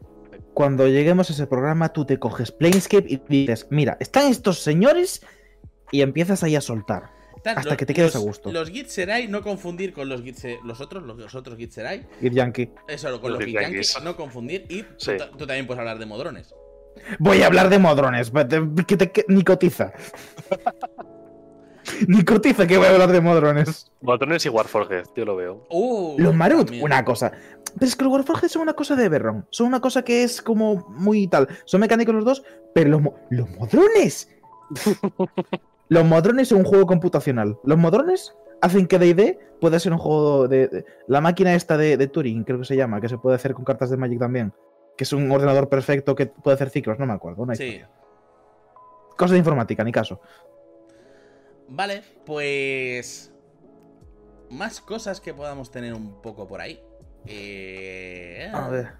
[0.52, 5.24] Cuando lleguemos a ese programa, tú te coges Planescape y dices, mira, están estos señores
[5.90, 7.10] y empiezas ahí a soltar.
[7.44, 8.52] Hasta los- que te quedes los- a gusto.
[8.52, 12.06] Los Gitzerai, no confundir con los Gitze- los otros, los, los otros Gitzerai.
[12.20, 12.70] Ir Yankee.
[12.88, 14.04] Eso, con Los los Gityankees, Gityankees.
[14.04, 14.66] no confundir.
[14.68, 15.16] Y tú, Sí.
[15.16, 16.54] ta- tú también puedes hablar de modrones.
[17.18, 18.32] Voy a hablar de modrones.
[18.86, 19.92] Que te, que- ni cotiza.
[22.08, 23.90] ni cotiza que voy a hablar de modrones.
[24.00, 25.66] Botones y Warforged, yo lo veo.
[25.70, 26.84] Uh, Los Marut, también.
[26.84, 27.32] una cosa.
[27.78, 29.46] Pero es que los Warforged son una cosa de Berron.
[29.50, 31.48] Son una cosa que es como muy tal.
[31.64, 32.42] Son mecánicos los dos,
[32.74, 34.28] pero los, los modrones.
[35.88, 37.58] los modrones son un juego computacional.
[37.64, 41.96] Los modrones hacen que D&D pueda ser un juego de, de- La máquina esta de,
[41.96, 44.52] de Turing, creo que se llama, que se puede hacer con cartas de Magic también.
[44.96, 47.42] Que es un ordenador perfecto que puede hacer ciclos, no me acuerdo.
[47.42, 47.80] una Sí.
[49.16, 50.20] Cosa de informática, ni caso.
[51.68, 53.32] Vale, pues.
[54.50, 56.80] Más cosas que podamos tener un poco por ahí.
[57.26, 58.50] Eh...
[58.52, 58.92] A ver.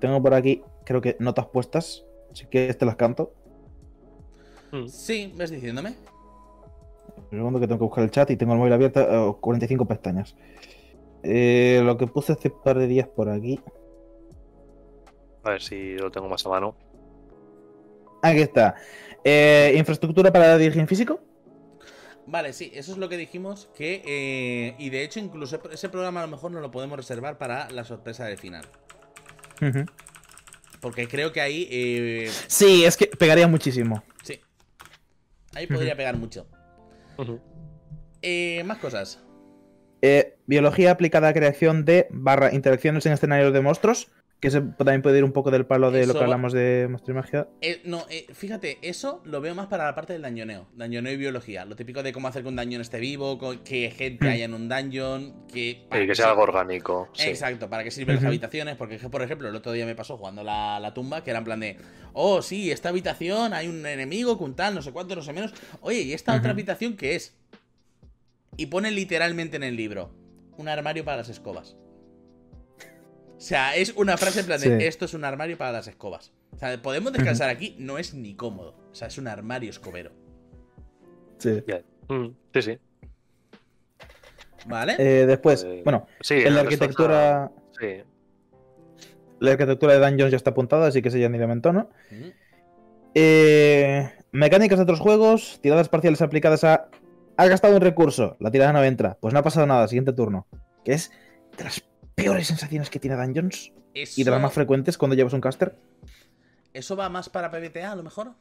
[0.00, 2.04] Tengo por aquí, creo que notas puestas.
[2.32, 3.32] Así que te las canto.
[4.72, 4.86] Mm.
[4.88, 5.94] Sí, ves diciéndome.
[7.16, 9.84] Un segundo que tengo que buscar el chat y tengo el móvil abierto, eh, 45
[9.86, 10.36] pestañas.
[11.22, 13.60] Eh, lo que puse hace un par de días por aquí.
[15.44, 16.74] A ver si lo tengo más a mano.
[18.22, 18.74] Aquí está.
[19.24, 21.20] Eh, infraestructura para dirigir físico.
[22.26, 23.68] Vale, sí, eso es lo que dijimos.
[23.74, 24.02] Que.
[24.04, 27.70] eh, Y de hecho, incluso ese programa a lo mejor no lo podemos reservar para
[27.70, 28.64] la sorpresa del final.
[30.80, 31.66] Porque creo que ahí.
[31.70, 34.02] eh, Sí, es que pegaría muchísimo.
[35.54, 36.46] Ahí podría pegar mucho.
[38.22, 39.22] Eh, más cosas.
[40.02, 44.10] Eh, biología aplicada a creación de barra interacciones en escenarios de monstruos.
[44.40, 46.86] Que se también puede ir un poco del palo de lo que va- hablamos de
[46.88, 47.48] Monstruo y Magia.
[47.60, 50.68] Eh, no, eh, fíjate, eso lo veo más para la parte del dañoneo.
[50.76, 51.64] Dañoneo y biología.
[51.64, 54.28] Lo típico de cómo hacer que un dañón esté vivo, que gente Mm.
[54.28, 55.86] haya en un dungeon, que...
[55.90, 56.30] Sí, que sea sí.
[56.30, 57.08] algo orgánico.
[57.14, 57.26] Sí.
[57.30, 60.44] Exacto, para qué sirven las habitaciones, porque por ejemplo el otro día me pasó jugando
[60.44, 61.76] la, la tumba, que era en plan de,
[62.12, 65.52] oh sí, esta habitación hay un enemigo con tal, no sé cuánto, no sé menos,
[65.80, 67.34] oye, ¿y esta otra habitación qué es?
[68.56, 70.10] Y pone literalmente en el libro,
[70.56, 71.76] un armario para las escobas.
[73.38, 74.84] O sea, es una frase en plan de, Sí.
[74.86, 76.32] esto es un armario para las escobas.
[76.52, 78.74] O sea, podemos descansar aquí, no es ni cómodo.
[78.90, 80.10] O sea, es un armario escobero.
[81.38, 81.62] Sí.
[82.08, 82.78] Mm, sí, sí.
[84.66, 84.96] ¿Vale?
[84.98, 87.52] Eh, después, Eh, bueno, Sí, en la arquitectura.
[87.72, 88.02] está- Sí.
[89.38, 91.90] La arquitectura de Dungeons ya está apuntada, así que ese ya ni de mentón, ¿no?
[93.14, 96.88] Eh, Mecánicas de otros juegos, tiradas parciales aplicadas a.
[97.36, 99.16] Has gastado un recurso, la tirada no entra.
[99.20, 100.46] Pues no ha pasado nada, siguiente turno.
[100.84, 101.12] Que es
[102.22, 105.74] peores sensaciones que tiene Dungeons y de las más Eso, frecuentes cuando llevas un caster.
[106.74, 108.32] eso va más para PBTA, a lo mejor.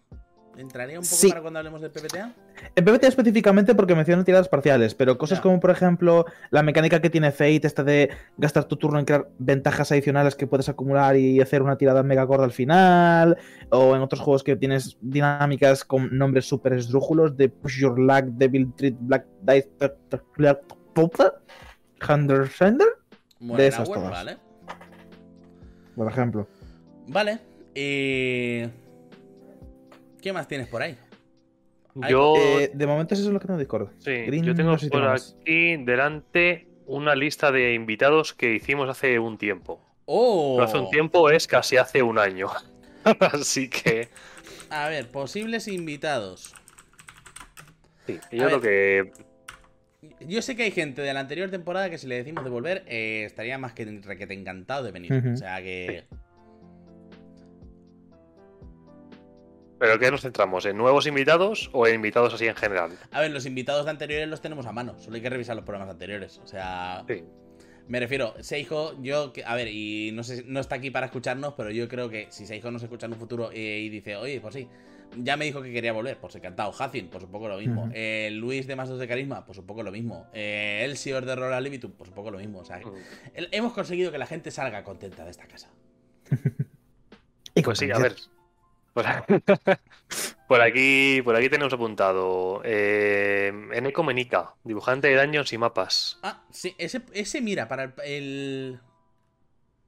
[0.58, 1.30] ¿Entraría un poco Sí.
[1.30, 2.34] para cuando hablemos de PBTA?
[2.76, 7.12] En PvT específicamente porque mencionan tiradas parciales, pero cosas como, por ejemplo, la mecánica que
[7.12, 11.40] tiene Fate, esta de gastar tu turno en crear ventajas adicionales que puedes acumular y
[11.42, 13.38] hacer una tirada mega gorda al final,
[13.70, 18.26] o en otros juegos que tienes dinámicas con nombres súper esdrújulos de Push Your Luck,
[18.40, 19.70] Devil Treat, Black Dice,
[20.38, 20.62] Black
[20.96, 21.34] Popper,
[22.10, 22.88] Hunter Sender,
[23.40, 24.12] Modern esas Hour, todas.
[24.12, 24.38] vale.
[25.96, 26.48] por ejemplo.
[27.08, 27.40] Vale.
[27.76, 28.70] eh,
[30.22, 30.98] ¿Qué más tienes por ahí?
[32.10, 33.90] Yo, Eh, de momento eso es lo que tengo en Discord.
[34.00, 35.36] sí, Green yo tengo no sé si por más.
[35.42, 39.82] aquí delante una lista de invitados que hicimos hace un tiempo.
[40.06, 40.56] ¡Oh!
[40.58, 42.48] No hace un tiempo es casi hace un año.
[43.20, 44.10] Así que,
[44.70, 46.54] A ver, posibles invitados.
[48.06, 48.60] sí, A yo ver.
[48.60, 49.12] creo que
[50.22, 52.84] Yo sé que hay gente de la anterior temporada que si le decimos de volver,
[52.88, 55.14] eh, estaría más que requete encantado de venir.
[55.34, 56.06] O sea que.
[59.80, 60.66] ¿Pero qué nos centramos?
[60.66, 62.92] ¿En nuevos invitados o en invitados así en general?
[63.12, 64.98] A ver, los invitados de anteriores los tenemos a mano.
[64.98, 66.40] Solo hay que revisar los programas anteriores.
[66.44, 67.04] O sea.
[67.08, 67.24] Sí.
[67.88, 71.54] Me refiero, Seijo, yo, que- a ver, y no sé, no está aquí para escucharnos,
[71.56, 74.42] pero yo creo que si Seijo nos escucha en un futuro eh, y dice, oye,
[74.42, 74.68] pues sí,
[75.16, 76.74] ya me dijo que quería volver, pues encantado.
[76.78, 77.90] Hacin, pues un poco lo mismo.
[77.94, 80.28] Eh, Luis de Más dos de Carisma, pues un poco lo mismo.
[80.34, 82.60] Eh, Elsior de Rola Libitum, pues un poco lo mismo.
[82.60, 82.94] O sea, Mm.
[83.34, 85.70] el- hemos conseguido que la gente salga contenta de esta casa.
[87.56, 88.16] Y Pues sí, a ver.
[88.94, 89.06] Por,
[90.48, 96.20] por aquí, por aquí tenemos apuntado eh, Eneco Menica, dibujante de daños y mapas.
[96.22, 98.80] Ah, sí, ese, ese mira, para el, el-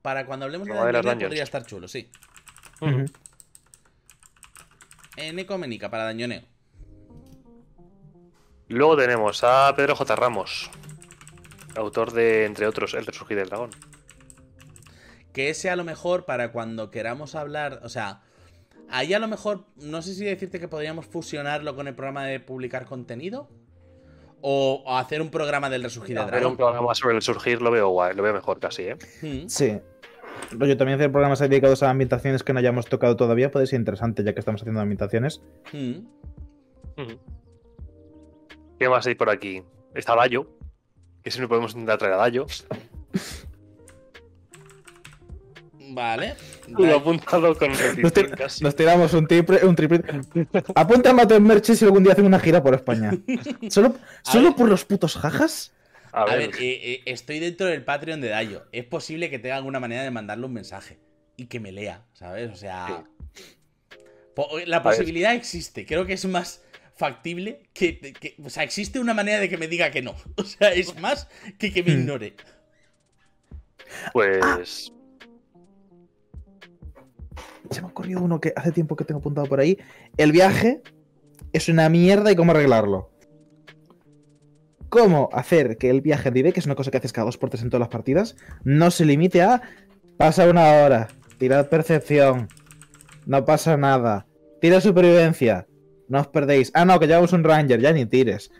[0.01, 1.23] Para cuando hablemos de dungeons.
[1.23, 2.09] podría estar chulo, sí.
[5.19, 6.41] Ecoménica, para Dañoneo.
[8.67, 10.15] Luego tenemos a Pedro J.
[10.15, 10.69] Ramos,
[11.75, 13.71] autor de, entre otros, El Resurgir del Dragón.
[15.33, 18.21] Que ese a lo mejor para cuando queramos hablar, o sea,
[18.89, 22.39] ahí a lo mejor, no sé si decirte que podríamos fusionarlo con el programa de
[22.39, 23.49] publicar contenido
[24.41, 26.57] o, o hacer un programa del resurgir del Hacer un dragón.
[26.57, 28.97] programa sobre el surgir lo veo guay, lo veo mejor casi, ¿eh?
[29.21, 29.79] Mm, Sí.
[30.51, 34.23] Yo también hacer programas dedicados a ambientaciones que no hayamos tocado todavía puede ser interesante,
[34.23, 35.41] ya que estamos haciendo ambientaciones.
[35.73, 35.97] mm.
[37.01, 37.19] Ujú.
[38.77, 39.63] ¿Qué más hay por aquí?
[39.93, 40.47] Está Dayo,
[41.23, 42.45] que siempre podemos intentar traer a Dayo.
[45.91, 46.35] Vale.
[46.67, 48.63] Lo he apuntado con Nos, tir- casi.
[48.63, 50.03] nos tiramos un triple, un triple.
[50.75, 53.11] Apunta a Mateo Merche si algún día hacen una gira por España.
[53.69, 55.73] ¿Solo, solo por los putos jajas?
[56.11, 58.65] A A ver, ver, eh, eh, estoy dentro del Patreon de Dayo.
[58.71, 60.99] Es posible que tenga alguna manera de mandarle un mensaje
[61.37, 62.49] y que me lea, ¿sabes?
[62.51, 63.05] O sea,
[64.35, 65.85] po- la posibilidad existe.
[65.85, 66.63] Creo que es más
[66.95, 70.15] factible que, que- O sea, existe una manera de que me diga que no.
[70.37, 71.99] O sea, es más que que me Hmm.
[72.01, 72.33] ignore.
[74.13, 74.91] pues.
[77.71, 79.77] Se me ha ocurrido uno que hace tiempo que tengo apuntado por ahí.
[80.17, 80.81] El viaje
[81.53, 83.11] es una mierda y cómo arreglarlo.
[84.89, 87.49] ¿Cómo hacer que el viaje D&D, que es una cosa que haces cada dos por
[87.49, 89.61] tres en todas las partidas, no se limite a
[90.17, 92.49] pasa una hora, tirad percepción,
[93.25, 94.25] no pasa nada,
[94.59, 95.67] tira supervivencia,
[96.07, 96.71] no os perdéis.
[96.73, 98.51] Ah, no, que llevamos un ranger, ya ni tires.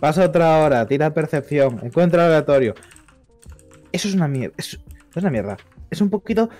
[0.00, 2.74] Pasa otra hora, tira percepción, encuentra aleatorio.
[3.92, 4.54] Eso es una mierda.
[4.58, 4.80] Es,
[5.14, 5.56] es una mierda.
[5.90, 6.50] Es un poquito.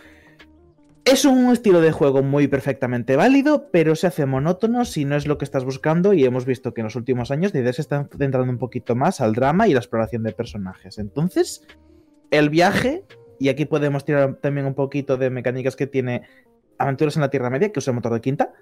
[1.05, 5.27] Es un estilo de juego muy perfectamente válido, pero se hace monótono si no es
[5.27, 6.13] lo que estás buscando.
[6.13, 9.21] Y hemos visto que en los últimos años D&D se está centrando un poquito más
[9.21, 10.99] al drama y la exploración de personajes.
[10.99, 11.67] Entonces,
[12.31, 13.05] el viaje,
[13.41, 16.23] y aquí podemos tirar también un poquito de mecánicas que tiene
[16.79, 18.53] Aventuras en la Tierra Media, que usa el motor de quinta,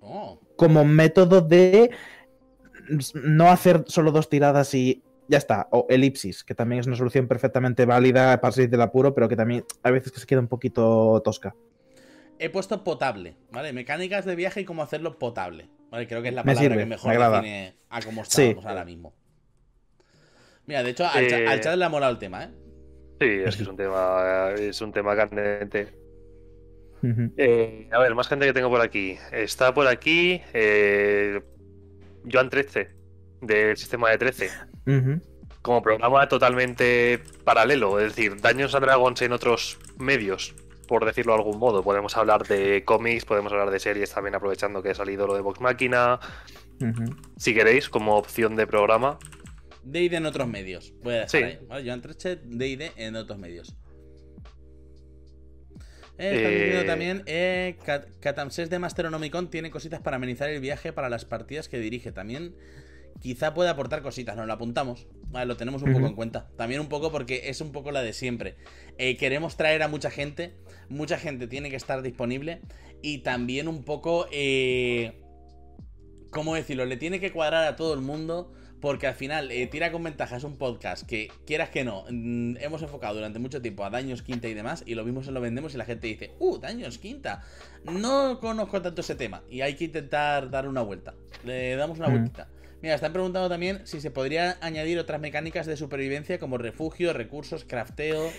[0.00, 1.90] Oh, como método de
[3.14, 5.68] no hacer solo dos tiradas y ya está.
[5.70, 9.36] O elipsis, que también es una solución perfectamente válida para salir del apuro, pero que
[9.36, 11.54] también a veces que se queda un poquito tosca.
[12.38, 13.72] He puesto potable, ¿vale?
[13.72, 15.68] Mecánicas de viaje y cómo hacerlo potable.
[15.90, 16.06] ¿Vale?
[16.06, 18.42] Creo que es la Me palabra sirve, que mejor me define a cómo Sí.
[18.42, 19.14] estamos ahora mismo.
[20.66, 22.50] Mira, de hecho, al, cha- Eh, al chat le ha molado el tema, ¿eh?
[23.20, 25.88] Sí, es que es un tema, es un tema candente.
[27.36, 29.16] Eh, a ver, más gente que tengo por aquí.
[29.32, 31.40] Está por aquí eh,
[32.30, 32.90] Joan 13,
[33.40, 34.50] del sistema de 13,
[34.86, 35.20] Ujú.
[35.62, 40.54] como programa totalmente paralelo, es decir, Daños a Dragons en otros medios,
[40.88, 41.84] por decirlo de algún modo.
[41.84, 45.40] Podemos hablar de cómics, podemos hablar de series también, aprovechando que ha salido lo de
[45.42, 46.18] Vox Máquina.
[47.36, 49.18] Si queréis, como opción de programa.
[49.84, 50.92] D&D en otros medios.
[51.02, 51.36] Voy a dejar Sí.
[51.38, 51.86] ahí, ¿vale?
[51.86, 53.76] Joan Treche, D&D en otros medios.
[56.18, 60.60] Eh, están diciendo Eh, también, eh, Cat- Catamses de Masteronomicon tiene cositas para amenizar el
[60.60, 62.10] viaje para las partidas que dirige.
[62.10, 62.56] También
[63.20, 65.06] quizá puede aportar cositas, nos lo apuntamos.
[65.30, 66.48] Vale, lo tenemos un poco en cuenta.
[66.56, 68.56] También un poco porque es un poco la de siempre.
[68.96, 70.56] Eh, queremos traer a mucha gente,
[70.88, 72.62] mucha gente tiene que estar disponible
[73.02, 75.20] y también un poco, eh,
[76.30, 76.86] ¿cómo decirlo?
[76.86, 78.52] Le tiene que cuadrar a todo el mundo.
[78.80, 82.58] Porque al final, eh, Tira con Ventaja es un podcast que, quieras que no, mm,
[82.60, 85.40] hemos enfocado durante mucho tiempo a Daños Quinta y demás, y lo mismo se lo
[85.40, 87.42] vendemos y la gente dice, ¡Uh, Daños Quinta!
[87.82, 91.16] No conozco tanto ese tema, y hay que intentar dar una vuelta.
[91.44, 92.12] Le damos una Mm.
[92.12, 92.48] vueltita.
[92.80, 97.64] Mira, están preguntando también si se podría añadir otras mecánicas de supervivencia como refugio, recursos,
[97.64, 98.30] crafteo.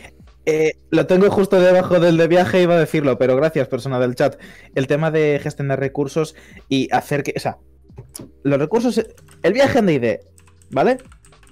[0.46, 4.16] Eh, lo tengo justo debajo del de viaje, iba a decirlo, pero gracias, persona del
[4.16, 4.40] chat.
[4.76, 6.36] El tema de gestionar recursos
[6.70, 7.34] y hacer que.
[7.36, 7.58] O sea,
[8.44, 9.06] los recursos.
[9.44, 10.20] El viaje en DD,
[10.72, 11.00] ¿vale?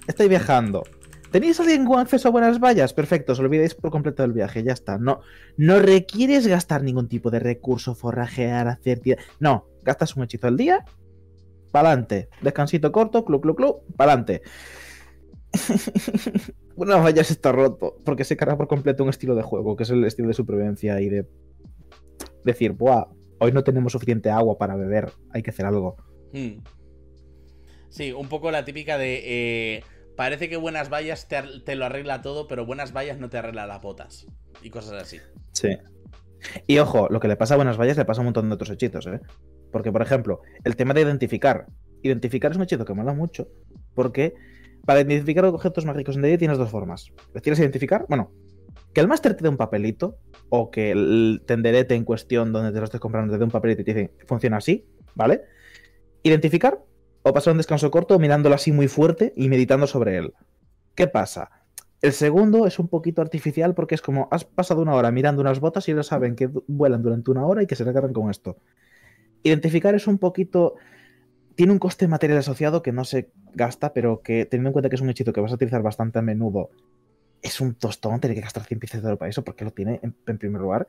[0.06, 0.84] Estáis viajando.
[1.30, 2.94] ¿Tenéis alguien con acceso a buenas vallas?
[2.94, 4.96] Perfecto, os olvidéis por completo del viaje, ya está.
[4.96, 5.20] No,
[5.58, 9.02] no requieres gastar ningún tipo de recurso, forrajear, hacer.
[9.38, 10.86] No, gastas un hechizo al día,
[11.70, 12.28] pa'lante.
[12.40, 14.42] Descansito corto, club, club, club, pa'lante.
[16.76, 19.90] Buenas vallas está roto, porque se carga por completo un estilo de juego, que es
[19.90, 21.26] el estilo de supervivencia y de
[22.44, 23.06] decir, buah,
[23.38, 25.96] hoy no tenemos suficiente agua para beber, hay que hacer algo.
[26.32, 26.60] Hmm.
[27.88, 29.22] Sí, un poco la típica de...
[29.24, 29.84] eh,
[30.16, 33.80] parece que buenas vallas te lo arregla todo, pero buenas vallas no te arregla las
[33.80, 34.26] botas.
[34.62, 35.18] Y cosas así.
[35.52, 35.78] Sí.
[36.66, 38.54] Y ojo, lo que le pasa a buenas vallas le pasa a un montón de
[38.54, 39.20] otros hechizos, ¿eh?
[39.70, 41.66] Porque, por ejemplo, el tema de identificar.
[42.02, 43.48] Identificar es un hechizo que mola mucho,
[43.94, 44.34] porque
[44.84, 47.12] para identificar objetos mágicos en D&D tienes dos formas.
[47.34, 48.06] ¿Los quieres identificar?
[48.08, 48.30] Bueno,
[48.94, 52.78] que el máster te dé un papelito, o que el tenderete en cuestión donde te
[52.78, 55.42] lo estés comprando te dé un papelito y te dice, funciona así, ¿vale?
[56.22, 56.82] Identificar,
[57.22, 60.32] o pasar un descanso corto mirándolo así muy fuerte y meditando sobre él.
[60.94, 61.50] ¿Qué pasa?
[62.00, 65.60] El segundo es un poquito artificial porque es como has pasado una hora mirando unas
[65.60, 68.56] botas y ellos saben que vuelan durante una hora y que se recargan con esto.
[69.42, 70.74] Identificar es un poquito.
[71.54, 74.96] Tiene un coste material asociado que no se gasta, pero que teniendo en cuenta que
[74.96, 76.70] es un hechizo que vas a utilizar bastante a menudo,
[77.42, 80.00] es un tostón tener que gastar 100 piezas de oro para eso, porque lo tiene
[80.02, 80.86] en, en primer lugar.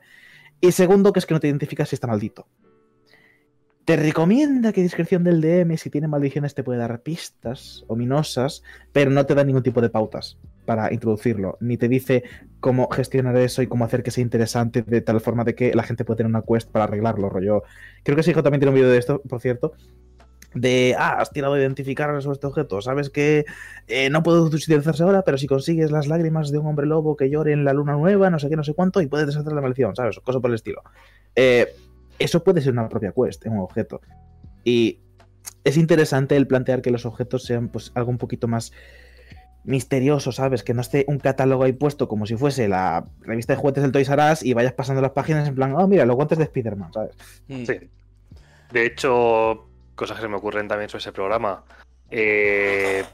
[0.60, 2.46] Y segundo, que es que no te identificas si está maldito.
[3.90, 8.62] Te recomienda que discreción del DM, si tiene maldiciones, te puede dar pistas ominosas,
[8.92, 12.22] pero no te da ningún tipo de pautas para introducirlo, ni te dice
[12.60, 15.82] cómo gestionar eso y cómo hacer que sea interesante de tal forma de que la
[15.82, 17.64] gente puede tener una quest para arreglarlo, rollo.
[18.04, 19.72] Creo que Sijo también tiene un vídeo de esto, por cierto,
[20.54, 23.44] de, ah, has tirado a identificar sobre este objeto, sabes que
[23.88, 27.28] eh, no puede utilizarse ahora, pero si consigues las lágrimas de un hombre lobo que
[27.28, 29.60] llore en la luna nueva, no sé qué, no sé cuánto, y puedes deshacer la
[29.60, 30.16] maldición, ¿sabes?
[30.16, 30.84] O Cosas por el estilo.
[31.34, 31.74] Eh,
[32.20, 34.00] eso puede ser una propia quest en un objeto.
[34.62, 35.00] Y
[35.64, 38.72] es interesante el plantear que los objetos sean pues algo un poquito más
[39.64, 40.62] misterioso, ¿sabes?
[40.62, 43.92] Que no esté un catálogo ahí puesto como si fuese la revista de juguetes del
[43.92, 46.44] Toys R Us y vayas pasando las páginas en plan, oh, mira, los guantes de
[46.44, 47.16] Spider-Man, ¿sabes?
[47.48, 47.64] Hmm.
[47.64, 47.90] Sí.
[48.72, 51.64] De hecho, cosas que se me ocurren también sobre ese programa.
[52.10, 53.04] Eh,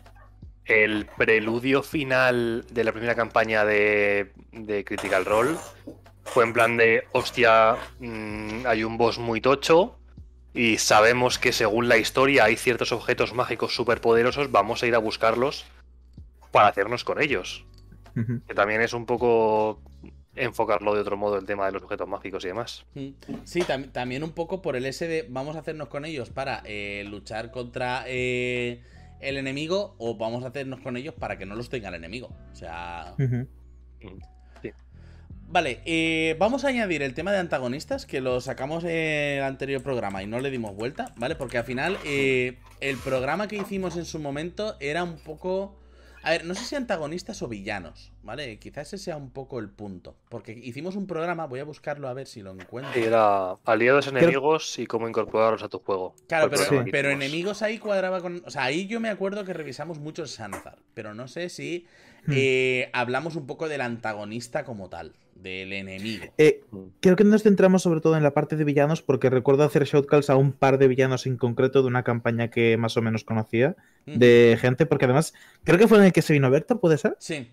[0.67, 5.57] el preludio final de la primera campaña de, de Critical Role
[6.27, 9.99] fue en plan de, hostia, mm, hay un boss muy tocho
[10.53, 14.99] y sabemos que según la historia hay ciertos objetos mágicos superpoderosos, vamos a ir a
[14.99, 15.65] buscarlos
[16.53, 17.65] para hacernos con ellos.
[18.47, 19.83] Que también es un poco
[20.35, 22.87] enfocarlo de otro modo el tema de los objetos mágicos y demás.
[22.95, 23.09] Mm.
[23.45, 26.63] Sí, tam- también un poco por el ese de vamos a hacernos con ellos para
[26.65, 28.83] eh, luchar contra eh,
[29.21, 32.29] el enemigo o vamos a hacernos con ellos para que no los tenga el enemigo.
[32.53, 33.15] O sea...
[35.49, 38.91] Vale, eh, vamos a añadir el tema de antagonistas que lo sacamos en
[39.39, 41.37] el anterior programa y no le dimos vuelta, ¿vale?
[41.37, 45.77] Porque al final eh, el programa que hicimos en su momento era un poco...
[46.23, 48.59] A ver, no sé si antagonistas o villanos, ¿vale?
[48.59, 50.17] Quizás ese sea un poco el punto.
[50.29, 53.01] Porque hicimos un programa, voy a buscarlo a ver si lo encuentro.
[53.01, 56.17] Era aliados enemigos y cómo incorporarlos a tu juego.
[56.27, 58.43] Claro, pero, pero enemigos ahí cuadraba con.
[58.45, 60.81] O sea, ahí yo me acuerdo que revisamos mucho el Sanzar.
[60.95, 61.87] Pero no sé si.
[62.31, 66.27] Eh, hablamos un poco del antagonista como tal, del enemigo.
[66.39, 66.63] Eh,
[67.01, 70.31] creo que nos centramos sobre todo en la parte de villanos porque recuerdo hacer shotcalls
[70.31, 73.77] a un par de villanos en concreto de una campaña que más o menos conocía
[74.07, 77.17] de gente, porque además creo que fue en el que se vino Vector, ¿puede ser?
[77.19, 77.51] Sí,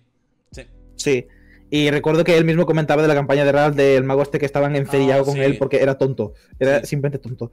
[0.52, 0.62] sí.
[0.96, 1.26] Sí.
[1.70, 4.46] Y recuerdo que él mismo comentaba de la campaña de Ralph del mago este que
[4.46, 5.40] estaban encerillados Ah, con sí.
[5.40, 6.34] él porque era tonto.
[6.60, 6.86] Era Sí.
[6.88, 7.50] simplemente tonto.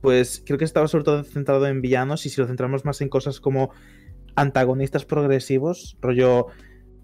[0.00, 3.08] Pues creo que estaba sobre todo centrado en villanos y si lo centramos más en
[3.08, 3.70] cosas como
[4.36, 6.46] antagonistas progresivos, rollo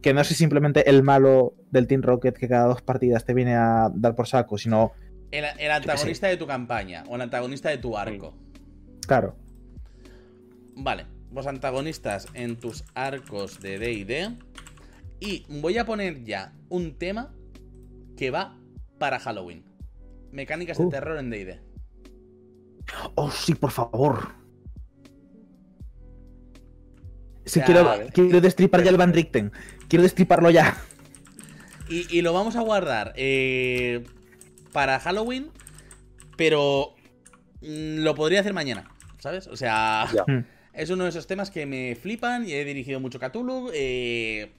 [0.01, 3.55] que no es simplemente el malo del Team Rocket que cada dos partidas te viene
[3.55, 4.93] a dar por saco, sino,
[5.31, 8.35] El, el antagonista de tu campaña o el antagonista de tu arco.
[9.07, 9.37] claro,
[10.75, 14.37] Vale, los antagonistas en tus arcos de DD.
[15.21, 17.33] Y voy a poner ya un tema
[18.17, 18.59] que va
[18.99, 19.65] para Halloween.
[20.33, 20.91] Mecánicas de Uh.
[20.91, 21.61] terror en DD.
[23.15, 24.31] Oh, sí, por favor.
[27.45, 29.53] Sí, quiero, quiero destripar ya el Van Richten.
[29.89, 30.77] Quiero destriparlo ya.
[31.89, 34.05] Y, y lo vamos a guardar eh,
[34.73, 35.51] para Halloween,
[36.37, 36.95] pero
[37.61, 39.47] mm, lo podría hacer mañana, ¿sabes?
[39.49, 40.25] O sea, Ya.
[40.27, 40.45] Mm.
[40.73, 43.71] es uno de esos temas que me flipan y he dirigido mucho Cthulhu.
[43.75, 44.53] eh,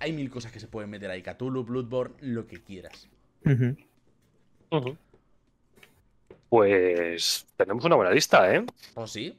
[0.00, 1.22] hay mil cosas que se pueden meter ahí.
[1.22, 3.08] Cthulhu, Bloodborne, lo que quieras.
[6.48, 8.64] Pues tenemos una buena lista, ¿eh?
[8.94, 9.36] ¿O sí?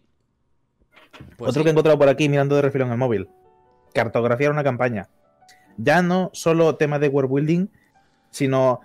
[1.38, 1.64] Pues Otro sí.
[1.64, 3.30] que he encontrado por aquí mirando de refilón el móvil.
[3.94, 5.10] Cartografiar una campaña.
[5.78, 7.68] Ya no solo tema de world building,
[8.30, 8.82] sino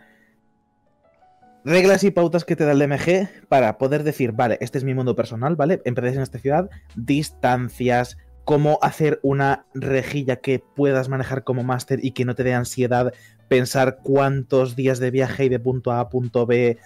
[1.65, 4.95] reglas y pautas que te da el DMG para poder decir, vale, este es mi
[4.95, 5.83] mundo personal, ¿vale?
[5.85, 12.13] Empecéis en esta ciudad, distancias, cómo hacer una rejilla que puedas manejar como máster y
[12.13, 13.13] que no te dé ansiedad
[13.51, 16.79] pensar cuántos días de viaje hay de punto A a punto B,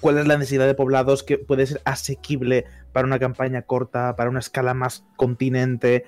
[0.00, 4.30] cuál es la necesidad de poblados que puede ser asequible para una campaña corta, para
[4.30, 6.04] una escala más continente.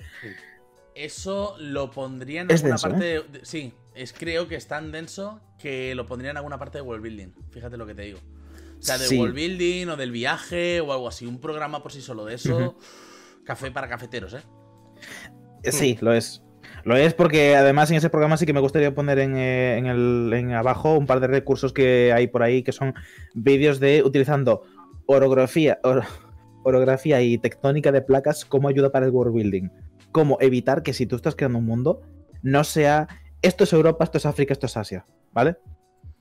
[0.94, 2.90] eso lo pondría en Es alguna denso, ¿eh?
[2.90, 3.04] parte.
[3.06, 6.78] de- de- sí, es creo que es tan denso que lo pondría en alguna parte
[6.78, 7.32] de world building.
[7.50, 8.18] Fíjate lo que te digo.
[8.78, 9.18] O sea, de Sí.
[9.18, 11.26] world building o del viaje o algo así.
[11.26, 12.76] Un programa por sí solo de eso.
[13.44, 14.42] Café para cafeteros, ¿eh?
[15.64, 16.42] Eh, Sí, lo es.
[16.84, 19.86] Lo es porque además en ese programa sí que me gustaría poner en, eh, en
[19.86, 22.94] el, en abajo un par de recursos que hay por ahí que son
[23.34, 24.62] vídeos de utilizando
[25.06, 26.04] orografía, or-
[26.64, 29.68] orografía y tectónica de placas como ayuda para el world building.
[30.10, 32.02] Cómo evitar que si tú estás creando un mundo
[32.42, 33.06] no sea
[33.42, 35.56] esto es Europa, esto es África, esto es Asia, ¿vale?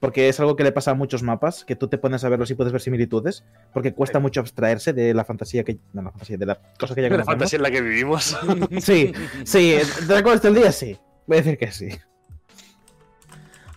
[0.01, 2.51] Porque es algo que le pasa a muchos mapas, que tú te pones a verlos
[2.51, 4.21] y puedes ver similitudes, porque cuesta Sí.
[4.23, 5.77] mucho abstraerse de la fantasía que...
[5.93, 7.25] No, la fantasía, de la cosa que ya La conocemos.
[7.33, 8.37] fantasía en la que vivimos.
[8.81, 9.13] Sí,
[9.45, 9.77] sí,
[10.07, 10.97] Dragon del día sí.
[11.27, 11.89] Voy a decir que sí.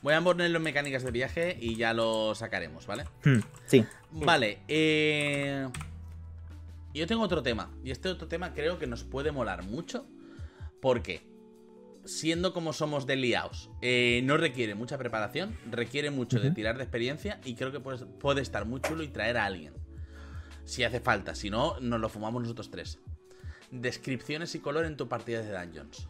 [0.02, 3.04] Voy a ponerlo en mecánicas de viaje y ya lo sacaremos, ¿vale?
[3.24, 3.84] Hmm, sí.
[4.10, 5.68] Vale, eh...
[6.94, 7.70] Yo tengo otro tema.
[7.84, 10.06] Y este otro tema creo que nos puede molar mucho.
[10.80, 11.26] Porque,
[12.04, 16.84] siendo como somos de liaos, eh, no requiere mucha preparación, requiere mucho de tirar de
[16.84, 19.74] experiencia y creo que puede, puede estar muy chulo y traer a alguien.
[20.64, 22.98] Si hace falta, si no, nos lo fumamos nosotros tres.
[23.70, 26.08] Descripciones y color en tu partida de Dungeons.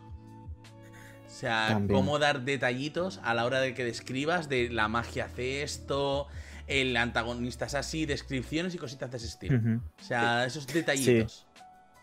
[1.26, 1.98] O sea, También.
[1.98, 6.28] cómo dar detallitos a la hora de que describas de la magia hace esto,
[6.66, 9.60] el antagonista es así, descripciones y cositas de ese estilo.
[10.00, 11.46] O sea, esos detallitos.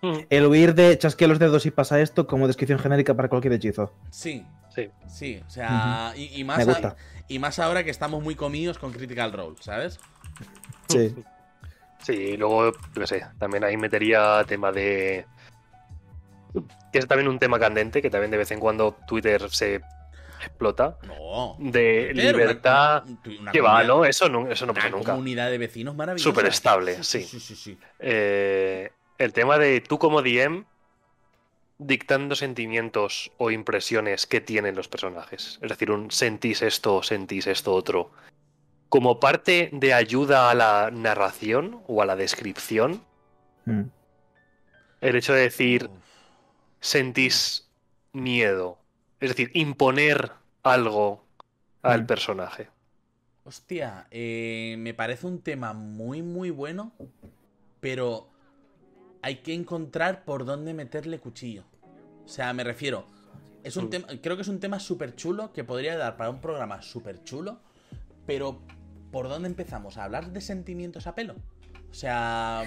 [0.30, 3.93] El huir de chasquea los dedos y pasa esto como descripción genérica para cualquier hechizo.
[4.10, 4.89] Sí, Sí.
[5.08, 5.43] sí.
[5.45, 6.95] O sea, y, y más Me a- gusta.
[7.28, 9.99] y más ahora que estamos muy comidos con Critical Role, ¿sabes?
[10.88, 11.14] Sí.
[12.04, 15.26] Sí, y luego, qué sé, también ahí metería tema de.
[16.91, 19.82] Que es también un tema candente, que también de vez en cuando Twitter se
[20.39, 20.97] explota.
[21.06, 21.56] No.
[21.60, 23.04] De Twitter, libertad.
[23.06, 24.04] una- una que va, ¿no?
[24.06, 25.12] Eso no, eso no pasa Una nunca.
[25.12, 26.30] comunidad de vecinos maravillosa.
[26.30, 27.22] Súper estable, sí.
[27.24, 27.78] Sí, sí, sí.
[27.99, 28.91] Eh,
[29.24, 30.66] el tema de tú como DM
[31.78, 35.60] dictando sentimientos o impresiones que tienen los personajes.
[35.62, 38.12] Es decir, un sentís esto, sentís esto otro.
[38.90, 43.02] Como parte de ayuda a la narración o a la descripción,
[43.66, 43.84] Mm.
[45.02, 45.92] el hecho de decir Uf.
[46.80, 47.70] sentís
[48.12, 48.80] miedo.
[49.20, 50.32] Es decir, imponer
[50.64, 51.24] algo
[51.84, 52.08] al Mm.
[52.08, 52.68] personaje.
[53.44, 56.92] Hostia, eh, me parece un tema muy, muy bueno,
[57.80, 58.31] pero
[59.22, 61.64] hay que encontrar por dónde meterle cuchillo.
[62.26, 63.06] O sea, me refiero,
[63.64, 66.42] es un tema, creo que es un tema súper chulo que podría dar para un
[66.42, 67.60] programa súper chulo,
[68.26, 68.60] pero
[69.12, 69.98] ¿por dónde empezamos?
[69.98, 71.36] ¿A hablar de sentimientos a pelo?
[71.90, 72.64] O sea,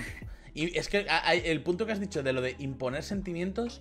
[0.55, 3.81] y es que hay- el punto que has dicho de lo de imponer sentimientos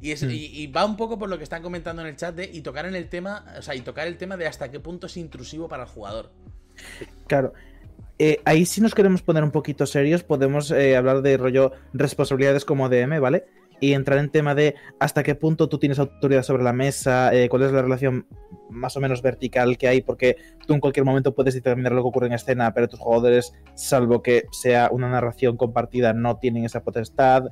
[0.00, 0.30] y, es, Mm.
[0.30, 2.60] y, y va un poco por lo que están comentando en el chat de y
[2.62, 5.16] tocar en el tema, o sea, y tocar el tema de hasta qué punto es
[5.16, 6.30] intrusivo para el jugador.
[7.26, 7.52] Claro.
[8.18, 12.64] Eh, ahí si nos queremos poner un poquito serios, podemos eh, hablar de rollo responsabilidades
[12.64, 13.44] como DM, ¿vale?
[13.80, 17.48] Y entrar en tema de hasta qué punto tú tienes autoridad sobre la mesa, eh,
[17.48, 18.26] cuál es la relación
[18.70, 22.08] más o menos vertical que hay, porque tú en cualquier momento puedes determinar lo que
[22.08, 26.82] ocurre en escena, pero tus jugadores, salvo que sea una narración compartida, no tienen esa
[26.82, 27.44] potestad.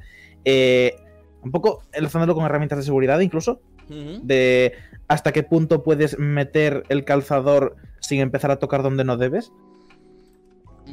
[0.45, 0.97] Eh,
[1.43, 4.73] un poco enlazándolo con herramientas de seguridad incluso, de
[5.07, 9.53] hasta qué punto puedes meter el calzador sin empezar a tocar donde no debes.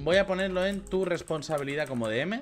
[0.03, 2.41] Voy a ponerlo en tu responsabilidad como DM.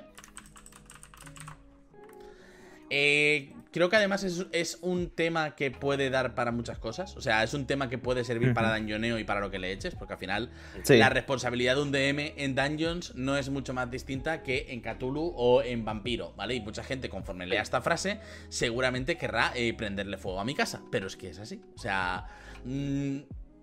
[2.90, 7.16] Eh, creo que además es, es un tema que puede dar para muchas cosas.
[7.16, 9.72] O sea, es un tema que puede servir para Dungeoneo y para lo que le
[9.72, 10.50] eches, porque al final
[10.82, 10.96] Sí.
[10.96, 15.32] la responsabilidad de un DM en Dungeons no es mucho más distinta que en Cthulhu
[15.36, 16.54] o en Vampiro, ¿vale?
[16.56, 20.82] Y mucha gente, conforme lea esta frase, seguramente querrá eh, prenderle fuego a mi casa.
[20.90, 21.62] Pero es que es así.
[21.76, 22.26] O sea,
[22.64, 23.18] mm,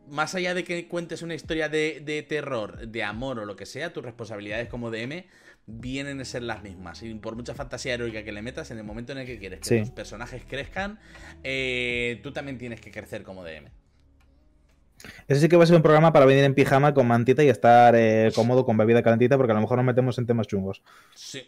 [0.10, 3.66] más allá de que cuentes una historia de, de terror, de amor o lo que
[3.66, 5.26] sea, tus responsabilidades como DM
[5.66, 7.03] vienen a ser las mismas.
[7.03, 9.60] Y por mucha fantasía heroica que le metas, en el momento en el que quieres
[9.60, 9.80] que Sí.
[9.80, 10.99] los personajes crezcan,
[11.43, 13.70] eh, tú también tienes que crecer como DM.
[15.28, 17.49] Ese sí que va a ser un programa para venir en pijama con mantita y
[17.49, 20.82] estar eh, cómodo con bebida calentita porque a lo mejor nos metemos en temas chungos.
[21.16, 21.47] Sí.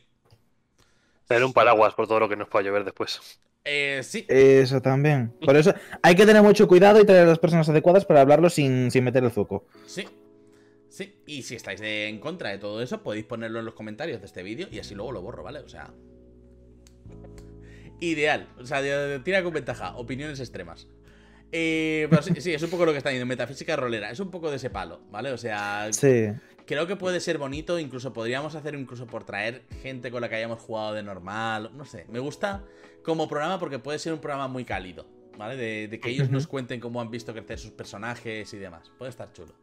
[1.27, 3.19] Tener un paraguas por todo lo que nos pueda llover después.
[3.63, 4.25] Eh, sí.
[4.27, 5.33] Eso también.
[5.45, 8.49] Por eso hay que tener mucho cuidado y tener a las personas adecuadas para hablarlo
[8.49, 9.65] sin, sin meter el zuco.
[9.85, 10.07] Sí.
[10.89, 11.15] Sí.
[11.25, 14.25] Y si estáis de- en contra de todo eso, podéis ponerlo en los comentarios de
[14.25, 15.59] este vídeo y así luego lo borro, ¿vale?
[15.59, 15.93] O sea.
[17.99, 18.47] Ideal.
[18.59, 18.81] O sea,
[19.23, 19.95] tira con ventaja.
[19.95, 20.87] Opiniones extremas.
[21.51, 23.27] Eh, pero sí, sí, es un poco lo que está diciendo.
[23.27, 24.09] Metafísica rolera.
[24.09, 25.31] Es un poco de ese palo, ¿vale?
[25.31, 26.29] O sea, Sí.
[26.65, 27.77] creo que puede ser bonito.
[27.77, 31.71] Incluso podríamos hacer incluso por traer gente con la que hayamos jugado de normal.
[31.75, 32.05] No sé.
[32.09, 32.63] Me gusta
[33.03, 35.05] como programa porque puede ser un programa muy cálido,
[35.37, 35.55] ¿vale?
[35.55, 38.91] De, de que ellos nos cuenten cómo han visto crecer sus personajes y demás.
[38.97, 39.53] Puede estar chulo.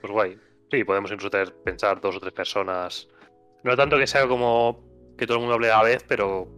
[0.00, 0.38] Pues guay.
[0.70, 3.08] Sí, podemos incluso tener, pensar dos o tres personas.
[3.62, 4.84] No tanto que sea como
[5.16, 6.48] que todo el mundo hable a la vez, pero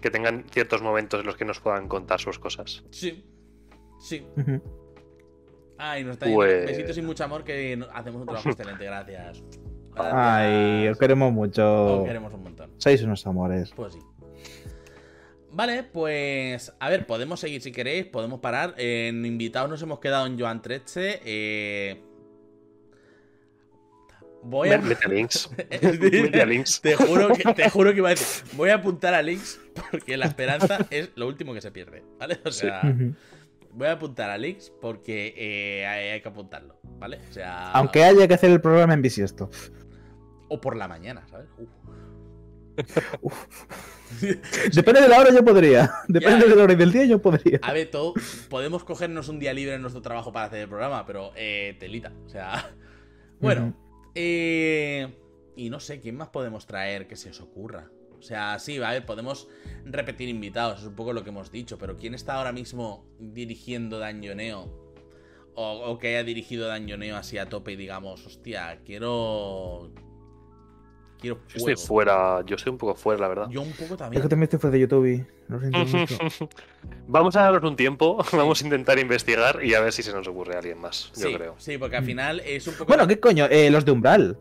[0.00, 2.84] que tengan ciertos momentos en los que nos puedan contar sus cosas.
[2.90, 3.24] Sí.
[4.00, 4.26] Sí.
[5.78, 8.84] Ay, nos está diciendo Pues- besitos y mucho amor que hacemos un trabajo excelente.
[8.84, 9.42] Gracias.
[9.94, 10.14] Gracias.
[10.14, 12.02] Ay, os queremos Os mucho.
[12.04, 12.70] queremos un montón.
[12.78, 13.72] Sois unos amores.
[13.74, 14.00] Pues sí.
[15.54, 16.72] Vale, pues.
[16.80, 18.06] A ver, podemos seguir si queréis.
[18.06, 18.74] Podemos parar.
[18.76, 21.20] En invitados nos hemos quedado en Joan Treche.
[21.24, 22.02] Eh...
[24.42, 24.78] Voy a.
[24.78, 25.48] Me- Mete links.
[25.70, 26.80] Mete links.
[26.80, 28.44] Te juro, que, te juro que iba a decir.
[28.56, 32.02] Voy a apuntar a links porque la esperanza es lo último que se pierde.
[32.18, 32.40] ¿Vale?
[32.44, 32.82] O sea,
[33.72, 36.78] voy a apuntar a links porque eh, hay, hay que apuntarlo.
[36.98, 37.20] ¿Vale?
[37.30, 37.70] O sea.
[37.72, 39.50] Aunque haya que hacer el programa en bisiesto.
[40.48, 41.46] O por la mañana, ¿sabes?
[41.58, 41.68] Uf.
[44.72, 45.92] Depende de la hora, yo podría.
[46.08, 46.50] Depende Ya.
[46.50, 47.58] de la hora y del día, yo podría.
[47.62, 48.14] A ver, todo,
[48.48, 52.12] podemos cogernos un día libre en nuestro trabajo para hacer el programa, pero eh, telita.
[52.26, 52.70] O sea.
[53.40, 53.74] Bueno.
[54.14, 55.12] Eh,
[55.56, 57.90] y no sé, ¿quién más podemos traer que se os ocurra?
[58.18, 59.48] O sea, sí, a ver, podemos
[59.84, 63.98] repetir invitados, es un poco lo que hemos dicho, pero ¿quién está ahora mismo dirigiendo
[63.98, 64.62] Dañoneo?
[65.56, 69.92] O, o que haya dirigido Dañoneo así a tope y digamos, hostia, quiero.
[71.24, 73.46] Quiero Yo estoy fuera, yo estoy un poco fuera, la verdad.
[73.50, 74.22] Yo un poco Es también.
[74.22, 75.06] que también estoy fuera de YouTube.
[75.06, 75.78] y Lo siento
[76.28, 76.48] mucho.
[77.08, 80.26] Vamos a darnos un tiempo, vamos a intentar investigar y a ver si se nos
[80.28, 81.54] ocurre alguien más, yo sí, creo.
[81.58, 82.86] sí, porque al final es un poco.
[82.86, 83.46] Bueno, ¿qué coño?
[83.50, 84.38] Eh, los de Umbral.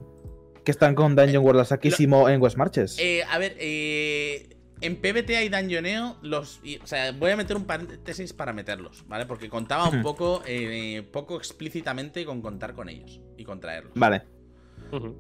[0.64, 2.98] Que están con Dungeon World saquísimo en West Marches.
[2.98, 4.48] Eh, a ver, eh,
[4.80, 9.04] en PBT hay Dungeoneo, los, y- o sea, voy a meter un paréntesis para meterlos,
[9.10, 9.26] ¿vale?
[9.26, 13.92] Porque contaba un poco, eh, poco explícitamente con contar con ellos y con traerlos.
[13.96, 14.24] Vale.
[14.94, 15.14] Eh,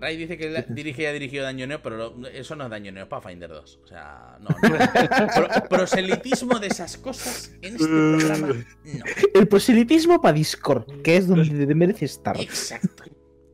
[0.00, 3.04] Ray dice que la- dirige y ha dirigido Dungeoneo, pero lo- eso no es Dungeoneo,
[3.04, 3.80] es Pathfinder 2.
[3.82, 4.48] O sea, no.
[4.50, 4.58] no.
[5.34, 9.04] Pro- proselitismo de esas cosas en este programa, no.
[9.34, 12.38] El proselitismo para Discord, que es donde te mereces estar.
[12.40, 13.04] Exacto.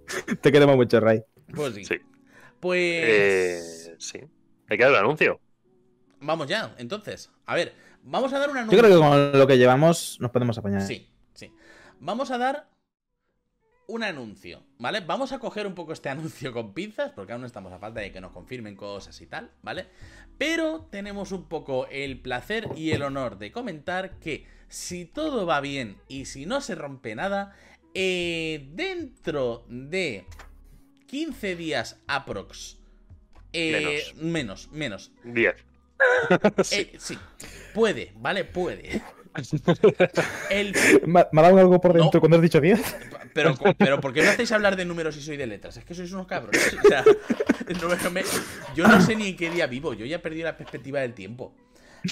[0.40, 1.22] Te queremos mucho, Ray.
[1.54, 1.84] Pues sí.
[1.84, 1.96] Sí.
[2.60, 3.04] Pues.
[3.06, 4.20] Eh, sí.
[4.68, 5.40] Hay que dar un anuncio.
[6.20, 7.30] Vamos ya, entonces.
[7.46, 10.56] A ver, vamos a dar una Yo creo que con lo que llevamos nos podemos
[10.58, 10.82] apañar.
[10.82, 11.52] Sí, sí.
[12.00, 12.68] Vamos a dar
[13.88, 15.00] un anuncio, ¿vale?
[15.00, 18.12] Vamos a coger un poco este anuncio con pinzas, porque aún estamos a falta de
[18.12, 19.86] que nos confirmen cosas y tal, ¿vale?
[20.36, 25.60] Pero tenemos un poco el placer y el honor de comentar que si todo va
[25.60, 27.56] bien y si no se rompe nada,
[27.94, 30.26] eh, dentro de
[31.06, 32.76] 15 días aprox.
[33.52, 35.10] eh, menos, menos.
[35.24, 35.56] 10.
[36.70, 37.18] Eh, sí,
[37.74, 38.44] puede, ¿vale?
[38.44, 39.02] Puede.
[40.50, 40.74] El
[41.06, 42.20] Me, ha dado algo por dentro No.
[42.20, 42.96] cuando has dicho 10.
[43.34, 45.76] Pero, pero ¿por qué no hacéis hablar de números si soy de letras?
[45.76, 46.76] Es que sois unos cabrones.
[46.84, 47.04] O sea,
[48.02, 48.24] no me-
[48.74, 49.94] yo no sé ni en qué día vivo.
[49.94, 51.54] Yo ya he perdido la perspectiva del tiempo.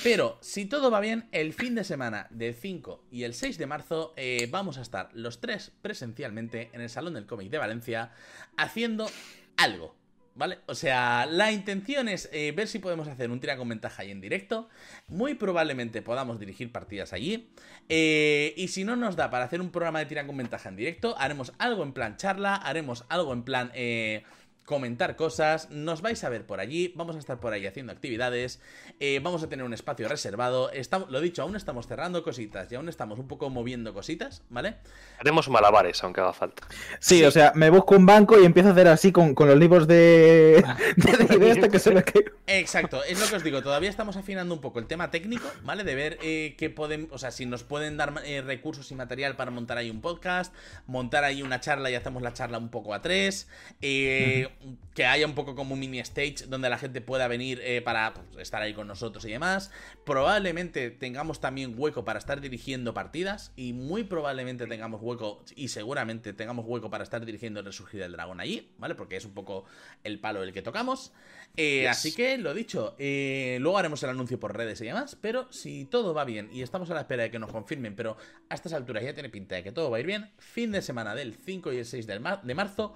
[0.02, 3.66] Pero, si todo va bien, el fin de semana del 5 y el 6 de
[3.66, 8.10] marzo eh, vamos a estar los tres presencialmente en el Salón del Cómic de Valencia
[8.56, 9.08] haciendo
[9.56, 9.95] algo.
[10.36, 10.58] ¿Vale?
[10.66, 14.10] O sea, la intención es eh, ver si podemos hacer un tira con ventaja ahí
[14.10, 14.68] en directo.
[15.08, 17.48] Muy probablemente podamos dirigir partidas allí.
[17.88, 20.76] Eh, y si no nos da para hacer un programa de tira con ventaja en
[20.76, 24.24] directo, haremos algo en plan charla, haremos algo en plan eh,
[24.66, 25.70] comentar cosas.
[25.70, 28.60] Nos vais a ver por allí, vamos a estar por ahí haciendo actividades.
[29.00, 30.70] eh, vamos a tener un espacio reservado.
[30.72, 34.74] Estamos, lo dicho, aún estamos cerrando cositas y aún estamos un poco moviendo cositas, ¿vale?
[35.18, 36.66] Haremos malabares, aunque haga falta.
[37.00, 37.24] Sí, Sí.
[37.24, 39.86] o sea, me busco un banco y empiezo a hacer así con, con los libros
[39.86, 40.64] de,
[40.96, 42.32] de, de idea hasta que se me caiga.
[42.48, 43.62] Exacto, es lo que os digo.
[43.62, 45.84] Todavía estamos afinando un poco el tema técnico, ¿vale?
[45.84, 49.36] De ver eh, qué podemos, o sea, si nos pueden dar eh, recursos y material
[49.36, 50.52] para montar ahí un podcast,
[50.86, 53.48] montar ahí una charla y hacemos la charla un poco a tres.
[53.80, 54.48] eh,
[54.94, 58.14] que haya un poco como un mini stage donde la gente pueda venir eh, para
[58.14, 59.70] pues, estar ahí con nosotros y demás.
[60.04, 66.32] Probablemente tengamos también hueco para estar dirigiendo partidas y muy probablemente tengamos hueco y seguramente
[66.32, 68.94] tengamos hueco para estar dirigiendo el Resurgir del Dragón allí, ¿vale?
[68.94, 69.64] Porque es un poco
[70.04, 71.12] el palo el que tocamos.
[71.56, 71.90] Eh, Yes.
[71.90, 75.84] Así que lo dicho, eh, luego haremos el anuncio por redes y demás, pero si
[75.84, 78.16] todo va bien y estamos a la espera de que nos confirmen, pero
[78.48, 80.80] a estas alturas ya tiene pinta de que todo va a ir bien, fin de
[80.82, 82.94] semana del 5 y el 6 del mar- de marzo,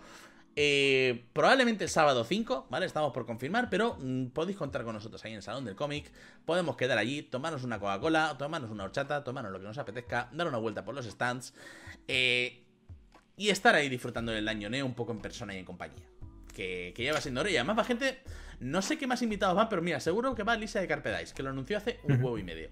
[0.63, 2.85] eh, probablemente el sábado 5, ¿vale?
[2.85, 6.13] Estamos por confirmar, pero mm, podéis contar con nosotros ahí en el Salón del Cómic.
[6.45, 10.47] Podemos quedar allí, tomarnos una Coca-Cola, tomarnos una horchata, tomarnos lo que nos apetezca, dar
[10.47, 11.55] una vuelta por los stands
[12.09, 12.63] eh,
[13.39, 16.05] y estar ahí disfrutando del año neo un poco en persona y en compañía.
[16.55, 18.19] Que, que ya va siendo hora y además va gente.
[18.59, 21.33] No sé qué más invitados van, pero mira, seguro que va Lisa de Carpe Dice,
[21.33, 22.69] que lo anunció hace un huevo y medio.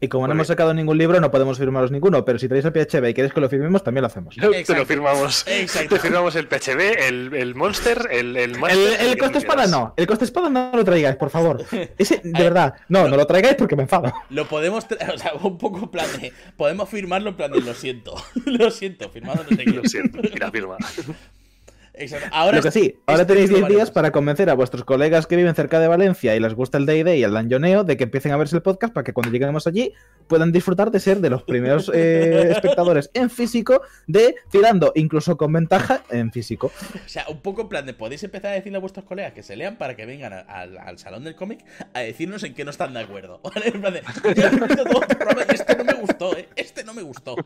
[0.00, 2.24] Y como no hemos sacado ningún libro, no podemos firmaros ninguno.
[2.24, 4.34] Pero si tenéis el PHB y queréis que lo firmemos, también lo hacemos.
[4.36, 4.74] Te Exacto.
[4.82, 5.44] lo firmamos.
[5.48, 5.94] Exacto.
[5.94, 9.66] Te firmamos el PHB, el, el Monster, el, el El, Master, el que coste espada
[9.66, 9.94] no.
[9.96, 11.64] El coste espada no lo traigáis, por favor.
[11.98, 12.74] Ese, de verdad.
[12.88, 14.12] No, no lo traigáis porque me enfado.
[14.30, 17.60] Lo podemos, tra- o sea, un poco en plan de, podemos firmarlo en plan de
[17.60, 18.14] lo siento,
[18.44, 19.70] lo siento, firmado no sé qué.
[19.70, 20.76] Lo siento, y la firma.
[21.96, 22.28] Exacto.
[22.30, 24.54] Ahora Lo que es- sí, ahora este tenéis libro 10 vale días para convencer a
[24.54, 27.84] vuestros colegas que viven cerca de Valencia y les gusta el D&D y el Dungeoneo
[27.84, 29.92] de que empiecen a verse el podcast para que cuando lleguemos allí
[30.26, 35.52] puedan disfrutar de ser de los primeros eh, espectadores en físico de tirando incluso con
[35.52, 36.70] ventaja en físico.
[36.94, 39.42] O sea, un poco en plan de podéis empezar a decirle a vuestros colegas que
[39.42, 41.64] se lean para que vengan a- al, al salón del cómic
[41.94, 43.40] a decirnos en qué no están de acuerdo.
[43.54, 43.68] ¿Vale?
[43.68, 44.02] En plan de,
[44.34, 46.48] "Ya he todo tu programa y este no me gustó, ¿eh?
[46.56, 47.36] Este no me gustó.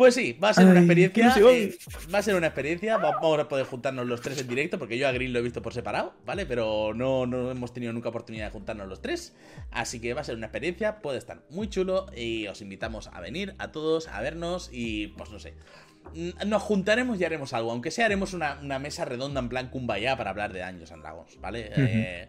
[0.00, 1.24] Pues sí, va a ser una experiencia.
[1.50, 1.76] eh,
[2.14, 2.96] va a ser una experiencia.
[2.96, 5.42] va- Vamos a poder juntarnos los tres en directo, porque yo a Green lo he
[5.42, 6.46] visto por separado, ¿vale?
[6.46, 9.34] Pero no, no hemos tenido nunca oportunidad de juntarnos los tres.
[9.70, 12.06] Así que va a ser una experiencia, puede estar muy chulo.
[12.16, 15.52] Y os invitamos a venir a todos, a vernos y pues no sé.
[16.14, 19.68] Mm, Nos juntaremos y haremos algo, aunque sea haremos una, una mesa redonda en plan
[19.68, 21.70] Kumbaya para hablar de Dungeons and Dragons, ¿vale?
[21.76, 22.28] Eh,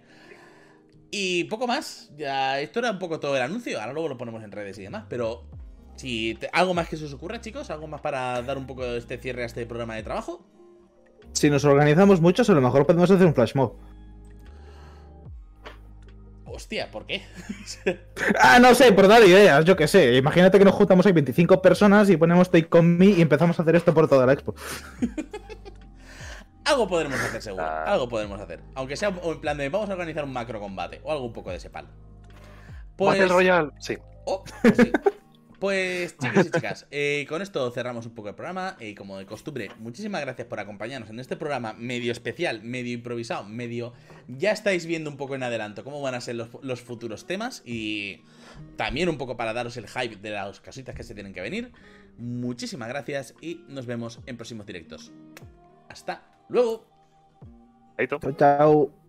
[1.09, 4.43] y poco más, ya esto era un poco todo el anuncio, ahora luego lo ponemos
[4.43, 5.45] en redes y demás, pero
[6.01, 8.83] si te- algo más que se os ocurra, chicos, algo más para dar un poco
[8.83, 10.43] de este cierre a este programa de trabajo.
[11.33, 13.73] Si nos organizamos muchos, a lo mejor podemos hacer un flash mob.
[16.45, 17.21] Hostia, ¿por qué?
[18.39, 20.15] Ah, no sé, por dar ideas, yo qué sé.
[20.15, 23.61] Imagínate que nos juntamos ahí 25 personas y ponemos Take On Me y empezamos a
[23.61, 24.53] hacer esto por toda la expo.
[26.65, 27.85] Algo podremos hacer seguro, Ah.
[27.93, 28.61] algo podremos hacer.
[28.75, 31.49] Aunque sea en plan de vamos a organizar un macro combate o algo un poco
[31.49, 31.87] de ese palo.
[32.97, 33.97] Battle Royale, sí.
[34.25, 34.91] Oh, pues sí.
[35.61, 39.27] Pues chicos y chicas, eh, con esto cerramos un poco el programa y como de
[39.27, 43.93] costumbre, muchísimas gracias por acompañarnos en este programa medio especial, medio improvisado, medio...
[44.27, 47.61] Ya estáis viendo un poco en adelanto cómo van a ser los, los futuros temas
[47.63, 48.23] y
[48.75, 51.71] también un poco para daros el hype de las casitas que se tienen que venir.
[52.17, 55.11] Muchísimas gracias y nos vemos en próximos directos.
[55.89, 56.87] Hasta luego.
[58.19, 59.00] Chao, chao.